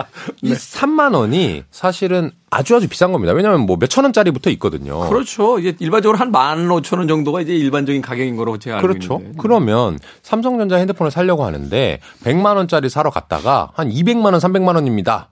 이 0.42 0.52
3만 0.54 1.16
원이 1.16 1.64
사실은 1.72 2.32
아주 2.50 2.76
아주 2.76 2.88
비싼 2.90 3.12
겁니다. 3.14 3.34
왜냐하면 3.34 3.62
뭐 3.66 3.78
몇천 3.80 4.04
원짜리부터 4.04 4.50
있거든요. 4.52 5.08
그렇죠. 5.10 5.58
이제 5.60 5.76
일반적으로 5.80 6.18
한 6.18 6.32
만 6.32 6.70
오천 6.70 7.00
원 7.00 7.08
정도가 7.08 7.42
이제 7.42 7.54
일반적인 7.54 8.02
가격인 8.02 8.36
거로 8.36 8.58
제가 8.58 8.78
알고 8.78 8.88
그렇죠. 8.88 9.16
있는데. 9.20 9.38
그러면 9.38 10.00
삼성전자 10.24 10.76
핸드폰을 10.78 11.12
사려고 11.12 11.46
하는데 11.46 12.00
100만 12.24 12.56
원짜리 12.58 12.90
사러 12.90 13.10
갔다가 13.10 13.72
한 13.74 13.90
200만 13.90 14.26
원, 14.26 14.34
300만 14.36 14.76
원입니다. 14.76 15.30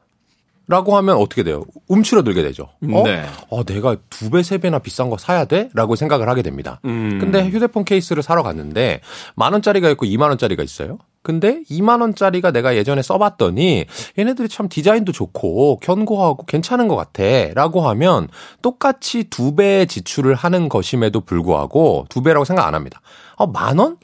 라고 0.69 0.95
하면 0.97 1.17
어떻게 1.17 1.41
돼요? 1.41 1.63
움츠러들게 1.88 2.43
되죠. 2.43 2.69
어? 2.93 3.03
네. 3.03 3.25
어, 3.49 3.63
내가 3.63 3.97
두 4.12 4.29
배, 4.29 4.43
세 4.43 4.60
배나 4.60 4.77
비싼 4.77 5.10
거 5.10 5.17
사야 5.17 5.45
돼? 5.45 5.69
라고 5.73 5.95
생각을 5.95 6.29
하게 6.29 6.43
됩니다. 6.43 6.79
음. 6.86 7.17
근데 7.19 7.43
휴대폰 7.49 7.84
케이스를 7.84 8.21
사러 8.21 8.43
갔는데 8.43 9.01
만 9.36 9.51
원짜리가 9.53 9.89
있고 9.89 10.05
2만 10.05 10.29
원짜리가 10.29 10.62
있어요. 10.62 10.99
근데 11.23 11.63
2만 11.71 12.01
원짜리가 12.01 12.51
내가 12.51 12.75
예전에 12.75 13.01
써봤더니 13.01 13.86
얘네들이 14.17 14.47
참 14.47 14.69
디자인도 14.69 15.12
좋고 15.12 15.79
견고하고 15.79 16.45
괜찮은 16.45 16.88
것 16.88 16.95
같아라고 16.95 17.82
하면 17.89 18.27
똑같이 18.62 19.23
두 19.23 19.55
배의 19.55 19.88
지출을 19.88 20.36
하는 20.36 20.69
것임에도 20.69 21.21
불구하고 21.21 22.05
두 22.10 22.21
배라고 22.21 22.45
생각 22.45 22.67
안 22.67 22.75
합니다. 22.75 23.01
어, 23.38 23.47
만 23.47 23.79
원? 23.79 23.97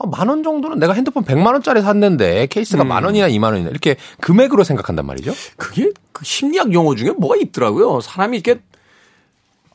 어, 0.00 0.06
만 0.06 0.21
원 0.21 0.42
정도는 0.42 0.78
내가 0.78 0.94
핸드폰 0.94 1.24
100만 1.24 1.52
원짜리 1.52 1.82
샀는데 1.82 2.46
케이스가 2.46 2.84
만 2.84 3.04
원이나 3.04 3.28
2만 3.28 3.44
원이나 3.52 3.68
이렇게 3.68 3.96
금액으로 4.20 4.64
생각한단 4.64 5.04
말이죠. 5.04 5.32
그게 5.58 5.90
그 6.12 6.24
심리학 6.24 6.72
용어 6.72 6.94
중에 6.94 7.10
뭐가 7.10 7.36
있더라고요. 7.36 8.00
사람이 8.00 8.38
이렇게 8.38 8.62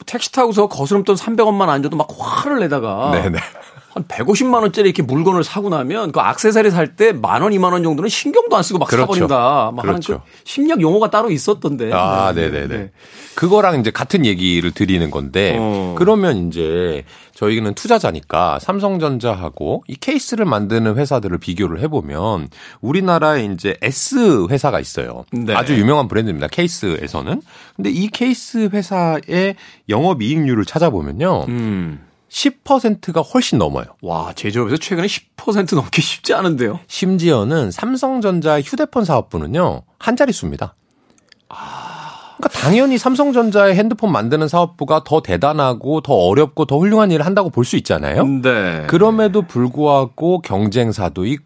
택시 0.08 0.32
타고서 0.32 0.68
거스름 0.68 1.04
돈 1.04 1.16
300원만 1.16 1.70
안 1.70 1.84
줘도 1.84 1.96
막 1.96 2.08
화를 2.18 2.60
내다가 2.60 3.12
네네. 3.12 3.38
한 3.96 4.04
150만 4.04 4.62
원짜리 4.62 4.90
이렇게 4.90 5.02
물건을 5.02 5.44
사고 5.46 5.70
나면 5.70 6.12
그 6.12 6.20
액세서리 6.20 6.70
살 6.70 6.96
때 6.98 7.14
만 7.14 7.42
원, 7.42 7.54
2만 7.54 7.72
원 7.72 7.82
정도는 7.82 8.10
신경도 8.10 8.56
안 8.56 8.62
쓰고 8.62 8.78
막 8.78 8.88
그렇죠. 8.90 9.06
사버린다. 9.14 9.36
막 9.74 9.78
하는 9.80 9.82
그렇죠. 9.94 10.22
그 10.26 10.42
심리학 10.44 10.82
용어가 10.82 11.10
따로 11.10 11.32
있었던데. 11.32 11.92
아, 11.94 12.34
네, 12.36 12.50
네네네. 12.50 12.68
네. 12.78 12.92
그거랑 13.36 13.80
이제 13.80 13.92
같은 13.92 14.26
얘기를 14.26 14.72
드리는 14.72 15.10
건데, 15.12 15.56
어. 15.60 15.96
그러면 15.98 16.48
이제 16.48 17.04
저희는 17.36 17.74
투자자니까 17.74 18.60
삼성전자하고 18.60 19.84
이 19.88 19.96
케이스를 19.96 20.46
만드는 20.46 20.98
회사들을 20.98 21.38
비교를 21.38 21.80
해보면 21.82 22.50
우리나라에 22.82 23.46
이제 23.46 23.76
S 23.82 24.48
회사가 24.50 24.80
있어요. 24.80 25.26
네. 25.32 25.54
아주 25.54 25.76
유명한 25.78 26.08
브랜드입니다. 26.08 26.48
케이스에서는. 26.48 27.42
근데 27.76 27.90
이 27.90 28.08
케이스 28.08 28.70
회사의 28.72 29.56
영업 29.90 30.22
이익률을 30.22 30.66
찾아보면요. 30.66 31.46
음. 31.50 32.05
10%가 32.36 33.22
훨씬 33.22 33.58
넘어요. 33.58 33.86
와, 34.02 34.34
제조업에서 34.34 34.76
최근에 34.76 35.08
10% 35.08 35.76
넘기 35.76 36.02
쉽지 36.02 36.34
않은데요. 36.34 36.82
심지어는 36.88 37.72
삼성전자 37.72 38.60
휴대폰 38.60 39.06
사업부는요 39.06 39.84
한 39.98 40.16
자릿수입니다. 40.18 40.76
그러니까 41.48 42.60
당연히 42.60 42.98
삼성전자의 42.98 43.76
핸드폰 43.76 44.12
만드는 44.12 44.50
사업부가 44.50 45.04
더 45.06 45.22
대단하고 45.22 46.02
더 46.02 46.14
어렵고 46.14 46.66
더 46.66 46.78
훌륭한 46.78 47.12
일을 47.12 47.26
한다고 47.26 47.50
볼 47.50 47.64
수 47.64 47.78
있잖아요. 47.78 48.26
네. 48.26 48.86
그럼에도 48.88 49.42
불구하고 49.42 50.42
경쟁사도 50.42 51.26
있고 51.26 51.46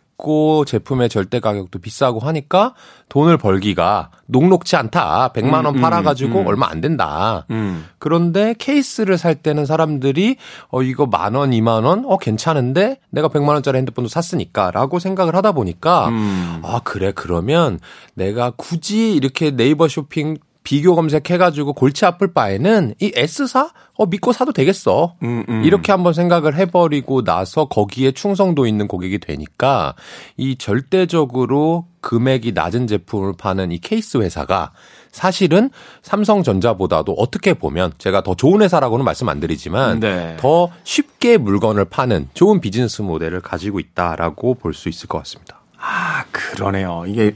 제품의 0.66 1.10
절대 1.10 1.40
가격도 1.40 1.80
비싸고 1.80 2.20
하니까 2.20 2.74
돈을 3.10 3.38
벌기가 3.38 4.12
녹록지 4.28 4.76
않다. 4.76 5.32
100만 5.34 5.66
원 5.66 5.78
음, 5.78 5.82
팔아 5.82 6.02
가지고 6.02 6.42
음. 6.42 6.48
얼마 6.48 6.70
안 6.70 6.82
된다. 6.82 7.46
음. 7.50 7.86
그런데 7.98 8.54
케이스를 8.58 9.18
살 9.18 9.36
때는 9.36 9.66
사람들이 9.66 10.38
어 10.70 10.82
이거 10.84 11.06
만 11.06 11.36
원, 11.36 11.54
이만 11.54 11.84
원, 11.84 12.06
어 12.06 12.18
괜찮은데 12.18 13.00
내가 13.10 13.30
100만 13.30 13.50
원짜리 13.50 13.78
핸드폰도 13.78 14.10
샀으니까라고 14.10 15.00
생각을 15.00 15.36
하다 15.36 15.54
보니까 15.54 16.10
음. 16.10 16.62
아 16.64 16.82
그래 16.84 17.12
그러면 17.16 17.80
내가 18.14 18.52
굳이 18.52 19.14
이렇게 19.14 19.52
네이버 19.52 19.88
쇼핑 19.88 20.38
비교 20.64 20.94
검색해가지고 20.96 21.74
골치 21.74 22.06
아플 22.06 22.34
바에는 22.34 22.96
이 23.00 23.12
S사 23.16 23.72
어 23.96 24.06
믿고 24.06 24.34
사도 24.34 24.52
되겠어. 24.54 25.16
음, 25.24 25.44
음. 25.50 25.64
이렇게 25.64 25.92
한번 25.92 26.14
생각을 26.14 26.56
해버리고 26.56 27.24
나서 27.24 27.66
거기에 27.66 28.12
충성도 28.12 28.66
있는 28.68 28.88
고객이 28.88 29.20
되니까 29.20 29.96
이 30.38 30.58
절대적으로 30.58 31.86
금액이 32.02 32.52
낮은 32.54 32.88
제품을 32.88 33.34
파는 33.38 33.72
이 33.72 33.80
케이스 33.80 34.18
회사가 34.18 34.72
사실은 35.12 35.70
삼성전자보다도 36.04 37.14
어떻게 37.14 37.54
보면 37.54 37.94
제가 37.98 38.22
더 38.22 38.36
좋은 38.36 38.62
회사라고는 38.62 39.04
말씀 39.04 39.28
안 39.28 39.40
드리지만 39.40 40.00
네. 40.00 40.38
더 40.40 40.70
쉽게 40.84 41.38
물건을 41.38 41.86
파는 41.86 42.30
좋은 42.34 42.62
비즈니스 42.62 43.02
모델을 43.02 43.42
가지고 43.42 43.80
있다라고 43.80 44.56
볼 44.56 44.74
수 44.74 44.88
있을 44.88 45.08
것 45.08 45.18
같습니다. 45.20 45.60
아, 45.82 46.24
그러네요. 46.32 47.06
이게 47.08 47.34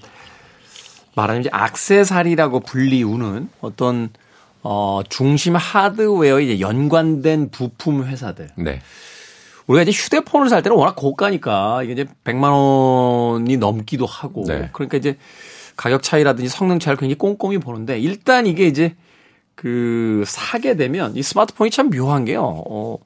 말하자면 1.15 1.41
이제 1.41 1.49
악세사리라고 1.51 2.61
불리우는 2.61 3.49
어떤 3.61 4.09
어 4.61 5.01
중심 5.09 5.55
하드웨어 5.55 6.39
이제 6.39 6.59
연관된 6.59 7.49
부품 7.51 8.05
회사들. 8.05 8.49
네. 8.55 8.81
우리가 9.67 9.83
이제 9.83 9.91
휴대폰을 9.91 10.49
살 10.49 10.61
때는 10.61 10.77
워낙 10.77 10.95
고가니까 10.95 11.83
이게 11.83 11.93
이제 11.93 12.05
100만 12.23 12.51
원이 12.51 13.57
넘기도 13.57 14.05
하고 14.05 14.43
네. 14.47 14.69
그러니까 14.73 14.97
이제 14.97 15.17
가격 15.75 16.03
차이라든지 16.03 16.49
성능 16.49 16.79
차이를 16.79 16.97
굉장히 16.97 17.17
꼼꼼히 17.17 17.57
보는데 17.57 17.99
일단 17.99 18.45
이게 18.45 18.67
이제 18.67 18.95
그 19.55 20.23
사게 20.27 20.75
되면 20.75 21.15
이 21.15 21.23
스마트폰이 21.23 21.71
참 21.71 21.89
묘한 21.89 22.25
게요. 22.25 22.41
어 22.43 22.97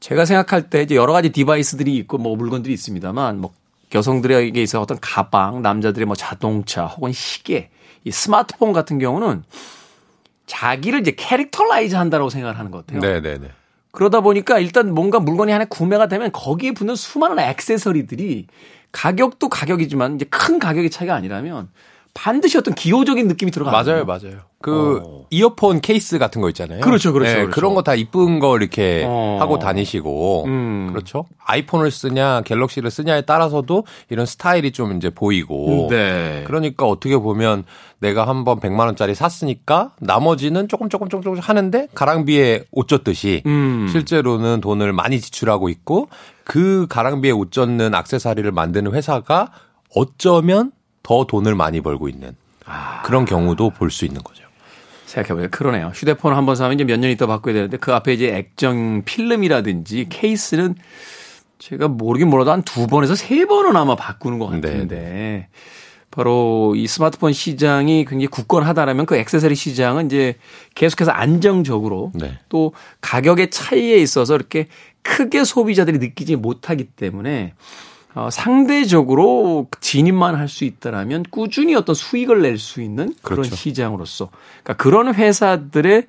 제가 0.00 0.24
생각할 0.24 0.70
때 0.70 0.82
이제 0.82 0.94
여러 0.94 1.12
가지 1.12 1.30
device들이 1.30 1.96
있고 1.96 2.18
뭐 2.18 2.36
물건들이 2.36 2.74
있습니다만 2.74 3.40
뭐 3.40 3.52
여성들에게 3.94 4.62
있어 4.62 4.80
어떤 4.80 4.98
가방, 5.00 5.62
남자들의 5.62 6.06
뭐 6.06 6.14
자동차 6.14 6.86
혹은 6.86 7.12
시계, 7.12 7.70
이 8.04 8.10
스마트폰 8.10 8.72
같은 8.72 8.98
경우는 8.98 9.44
자기를 10.46 11.00
이제 11.00 11.12
characterize 11.16 11.94
한다라고 11.94 12.30
생각을 12.30 12.58
하는 12.58 12.70
것 12.70 12.86
같아요. 12.86 13.00
네, 13.00 13.20
네, 13.20 13.38
네. 13.38 13.48
그러다 13.92 14.20
보니까 14.20 14.58
일단 14.58 14.92
뭔가 14.92 15.20
물건이 15.20 15.52
하나 15.52 15.64
구매가 15.64 16.08
되면 16.08 16.32
거기에 16.32 16.72
붙는 16.72 16.96
수많은 16.96 17.38
액세서리들이 17.38 18.48
가격도 18.90 19.48
가격이지만 19.48 20.16
이제 20.16 20.24
큰 20.26 20.58
가격의 20.58 20.90
차이가 20.90 21.14
아니라면 21.14 21.68
반드시 22.12 22.58
어떤 22.58 22.74
기호적인 22.74 23.26
느낌이 23.28 23.50
들어가요. 23.50 23.72
맞아요, 23.72 24.04
맞아요. 24.04 24.42
그 24.64 25.02
어. 25.04 25.26
이어폰 25.28 25.82
케이스 25.82 26.16
같은 26.18 26.40
거 26.40 26.48
있잖아요. 26.48 26.80
그렇죠, 26.80 27.12
그렇죠, 27.12 27.30
네, 27.30 27.38
그렇죠. 27.42 27.54
그런 27.54 27.74
거 27.74 27.82
다 27.82 27.94
이쁜 27.94 28.38
거 28.38 28.56
이렇게 28.56 29.04
어. 29.06 29.36
하고 29.38 29.58
다니시고 29.58 30.44
음. 30.46 30.86
그렇죠. 30.90 31.26
아이폰을 31.44 31.90
쓰냐 31.90 32.40
갤럭시를 32.42 32.90
쓰냐에 32.90 33.20
따라서도 33.22 33.84
이런 34.08 34.24
스타일이 34.24 34.72
좀 34.72 34.96
이제 34.96 35.10
보이고 35.10 35.88
네. 35.90 36.44
그러니까 36.46 36.86
어떻게 36.86 37.18
보면 37.18 37.64
내가 37.98 38.26
한번 38.26 38.58
100만 38.58 38.80
원짜리 38.86 39.14
샀으니까 39.14 39.92
나머지는 40.00 40.66
조금 40.68 40.88
조금 40.88 41.10
조금 41.10 41.22
조금 41.22 41.40
하는데 41.40 41.88
가랑비에 41.94 42.64
옷 42.70 42.88
젖듯이 42.88 43.42
음. 43.44 43.86
실제로는 43.92 44.62
돈을 44.62 44.94
많이 44.94 45.20
지출하고 45.20 45.68
있고 45.68 46.08
그 46.44 46.86
가랑비에 46.88 47.32
옷 47.32 47.52
젖는 47.52 47.94
액세서리를 47.94 48.50
만드는 48.50 48.92
회사가 48.94 49.48
어쩌면 49.94 50.72
더 51.02 51.24
돈을 51.26 51.54
많이 51.54 51.80
벌고 51.82 52.08
있는 52.08 52.34
아. 52.66 53.02
그런 53.02 53.26
경우도 53.26 53.70
볼 53.70 53.90
수 53.90 54.06
있는 54.06 54.22
거죠. 54.22 54.43
생각해보니까 55.06 55.56
그러네요. 55.56 55.88
휴대폰을 55.94 56.36
한 56.36 56.46
번 56.46 56.56
사면 56.56 56.74
이제 56.74 56.84
몇 56.84 56.98
년 56.98 57.10
있다 57.10 57.26
바꿔야 57.26 57.54
되는데 57.54 57.76
그 57.76 57.92
앞에 57.92 58.12
이제 58.14 58.34
액정 58.34 59.02
필름이라든지 59.04 60.06
케이스는 60.08 60.74
제가 61.58 61.88
모르긴 61.88 62.28
몰라도 62.28 62.50
한 62.52 62.62
두 62.62 62.86
번에서 62.86 63.14
세 63.14 63.44
번은 63.46 63.76
아마 63.76 63.94
바꾸는 63.96 64.38
것 64.38 64.46
같은데 64.46 65.48
바로 66.10 66.74
이 66.76 66.86
스마트폰 66.86 67.32
시장이 67.32 68.04
굉장히 68.04 68.26
굳건하다라면 68.28 69.06
그 69.06 69.16
액세서리 69.16 69.54
시장은 69.56 70.06
이제 70.06 70.36
계속해서 70.74 71.10
안정적으로 71.10 72.12
네. 72.14 72.38
또 72.48 72.72
가격의 73.00 73.50
차이에 73.50 73.96
있어서 73.96 74.34
이렇게 74.36 74.68
크게 75.02 75.44
소비자들이 75.44 75.98
느끼지 75.98 76.36
못하기 76.36 76.84
때문에 76.96 77.54
어, 78.14 78.28
상대적으로 78.30 79.66
진입만 79.80 80.34
할 80.36 80.48
수 80.48 80.64
있다라면 80.64 81.24
꾸준히 81.30 81.74
어떤 81.74 81.94
수익을 81.94 82.42
낼 82.42 82.58
수 82.58 82.80
있는 82.80 83.14
그런 83.22 83.38
그렇죠. 83.42 83.56
시장으로서 83.56 84.30
그러니까 84.62 84.82
그런 84.82 85.14
회사들의 85.14 86.06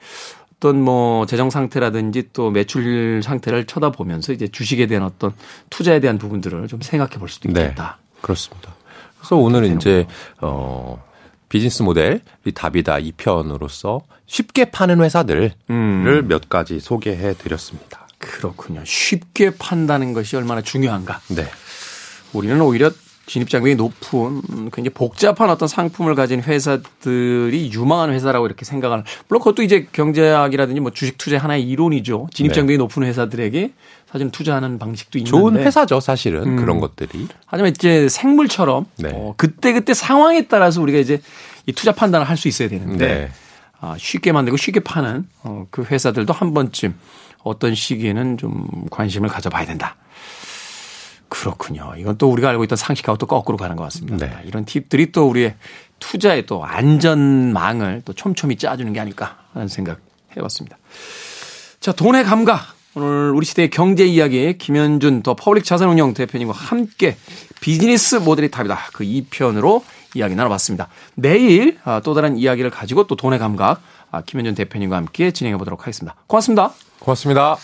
어떤 0.58 0.82
뭐 0.82 1.26
재정 1.26 1.50
상태라든지 1.50 2.30
또 2.34 2.52
매출 2.52 3.22
상태를 3.24 3.66
쳐다보면서 3.66 4.34
이제 4.34 4.48
주식에 4.48 4.88
대한 4.88 5.04
어떤 5.04 5.34
투자에 5.70 6.00
대한 6.00 6.18
부분들을 6.18 6.68
좀 6.68 6.82
생각해 6.82 7.18
볼 7.18 7.28
수도 7.30 7.52
네. 7.52 7.62
있겠다. 7.62 7.98
그렇습니다. 8.22 8.74
그래서 9.20 9.36
오늘은 9.38 9.76
이제 9.78 10.06
어 10.42 11.04
비즈니스 11.50 11.82
모델 11.84 12.22
이 12.46 12.52
답이다 12.52 12.98
2편으로서 12.98 14.02
쉽게 14.28 14.72
파는 14.72 15.02
회사들을 15.02 15.52
음. 15.72 16.26
몇 16.28 16.50
가지 16.50 16.80
소개해 16.80 17.34
드렸습니다. 17.36 18.08
그렇군요. 18.18 18.82
쉽게 18.86 19.52
판다는 19.58 20.14
것이 20.14 20.36
얼마나 20.36 20.62
중요한가. 20.62 21.20
네. 21.30 21.46
우리는 22.38 22.60
오히려 22.62 22.92
진입장벽이 23.28 23.76
높은 23.76 24.20
음, 24.52 24.70
굉장히 24.72 24.90
복잡한 24.90 25.50
어떤 25.50 25.68
상품을 25.68 26.14
가진 26.14 26.44
회사들이 26.44 27.72
유망한 27.74 28.12
회사라고 28.12 28.46
이렇게 28.46 28.66
생각을 28.66 29.04
물론 29.28 29.40
그것도 29.40 29.64
이제 29.64 29.88
경제학이라든지 29.92 30.80
뭐 30.80 30.92
주식 30.92 31.18
투자 31.18 31.40
하나의 31.40 31.64
이론이죠. 31.64 32.28
진입장벽이 32.34 32.78
높은 32.78 33.04
회사들에게 33.04 33.74
사실 34.12 34.30
투자하는 34.30 34.78
방식도 34.78 35.18
있는데 35.18 35.30
좋은 35.32 35.58
회사죠, 35.58 36.00
사실은 36.00 36.44
음. 36.44 36.56
그런 36.58 36.80
것들이. 36.80 37.28
하지만 37.48 37.72
이제 37.72 38.08
생물처럼 38.08 38.86
네. 38.98 39.10
어, 39.12 39.34
그때 39.38 39.74
그때 39.74 39.96
상황에 39.96 40.44
따라서 40.48 40.82
우리가 40.82 41.00
이제 41.00 41.20
이 41.66 41.74
투자 41.74 41.92
판단을 41.92 42.30
할 42.30 42.38
수 42.38 42.48
있어야 42.48 42.70
되는데 42.70 43.08
네. 43.08 43.32
아, 43.82 43.96
쉽게 43.98 44.32
만들고 44.32 44.58
쉽게 44.58 44.82
파는 44.82 45.28
어, 45.44 45.66
그 45.72 45.84
회사들도 45.84 46.32
한 46.32 46.54
번쯤 46.54 46.94
어떤 47.44 47.74
시기에는 47.74 48.38
좀 48.38 48.68
관심을 48.92 49.30
가져봐야 49.30 49.66
된다. 49.66 49.96
그렇군요. 51.36 51.94
이건 51.98 52.18
또 52.18 52.32
우리가 52.32 52.50
알고 52.50 52.64
있던 52.64 52.78
상식하고 52.78 53.18
또 53.18 53.26
거꾸로 53.26 53.58
가는 53.58 53.76
것 53.76 53.84
같습니다. 53.84 54.26
네. 54.26 54.34
이런 54.46 54.64
팁들이 54.64 55.12
또 55.12 55.28
우리의 55.28 55.56
투자의 56.00 56.46
또 56.46 56.64
안전망을 56.64 58.04
또 58.06 58.14
촘촘히 58.14 58.56
짜주는 58.56 58.92
게 58.94 59.02
아닐까 59.02 59.38
하는 59.54 59.68
생각 59.68 60.00
해봤습니다. 60.36 60.78
자, 61.82 61.92
돈의 61.92 62.24
감각. 62.24 62.74
오늘 62.96 63.32
우리 63.32 63.46
시대의 63.46 63.70
경제 63.70 64.06
이야기 64.06 64.58
김현준 64.58 65.24
더 65.24 65.36
퍼블릭 65.36 65.66
자산운용 65.66 66.14
대표님과 66.14 66.54
함께 66.54 67.18
비즈니스 67.60 68.16
모델이 68.16 68.50
답이다. 68.50 68.80
그 68.94 69.04
2편으로 69.04 69.84
이야기 70.14 70.36
나눠봤습니다. 70.36 70.88
내일 71.16 71.78
아, 71.84 72.00
또 72.02 72.14
다른 72.14 72.38
이야기를 72.38 72.72
가지고 72.72 73.08
또 73.08 73.18
돈의 73.18 73.40
감각 73.40 73.82
아, 74.12 74.22
김현준 74.22 74.56
대표님과 74.56 74.96
함께 74.96 75.32
진행해 75.32 75.58
보도록 75.58 75.82
하겠습니다. 75.82 76.16
고맙습니다. 76.28 76.72
고맙습니다. 77.00 77.58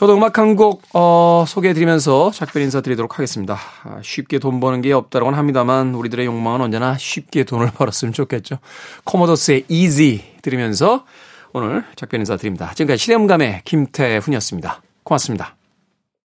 저도 0.00 0.14
음악 0.14 0.38
한곡 0.38 0.80
어, 0.94 1.44
소개해드리면서 1.46 2.30
작별 2.30 2.62
인사드리도록 2.62 3.18
하겠습니다. 3.18 3.58
아, 3.84 4.00
쉽게 4.02 4.38
돈 4.38 4.58
버는 4.58 4.80
게 4.80 4.94
없다고는 4.94 5.36
합니다만 5.36 5.94
우리들의 5.94 6.24
욕망은 6.24 6.62
언제나 6.62 6.96
쉽게 6.96 7.44
돈을 7.44 7.72
벌었으면 7.76 8.14
좋겠죠. 8.14 8.60
코모도스의 9.04 9.64
Easy 9.68 10.22
들으면서 10.40 11.04
오늘 11.52 11.84
작별 11.96 12.18
인사드립니다. 12.20 12.72
지금까지 12.72 12.96
시대음감의 12.96 13.60
김태훈이었습니다. 13.66 14.80
고맙습니다. 15.02 15.59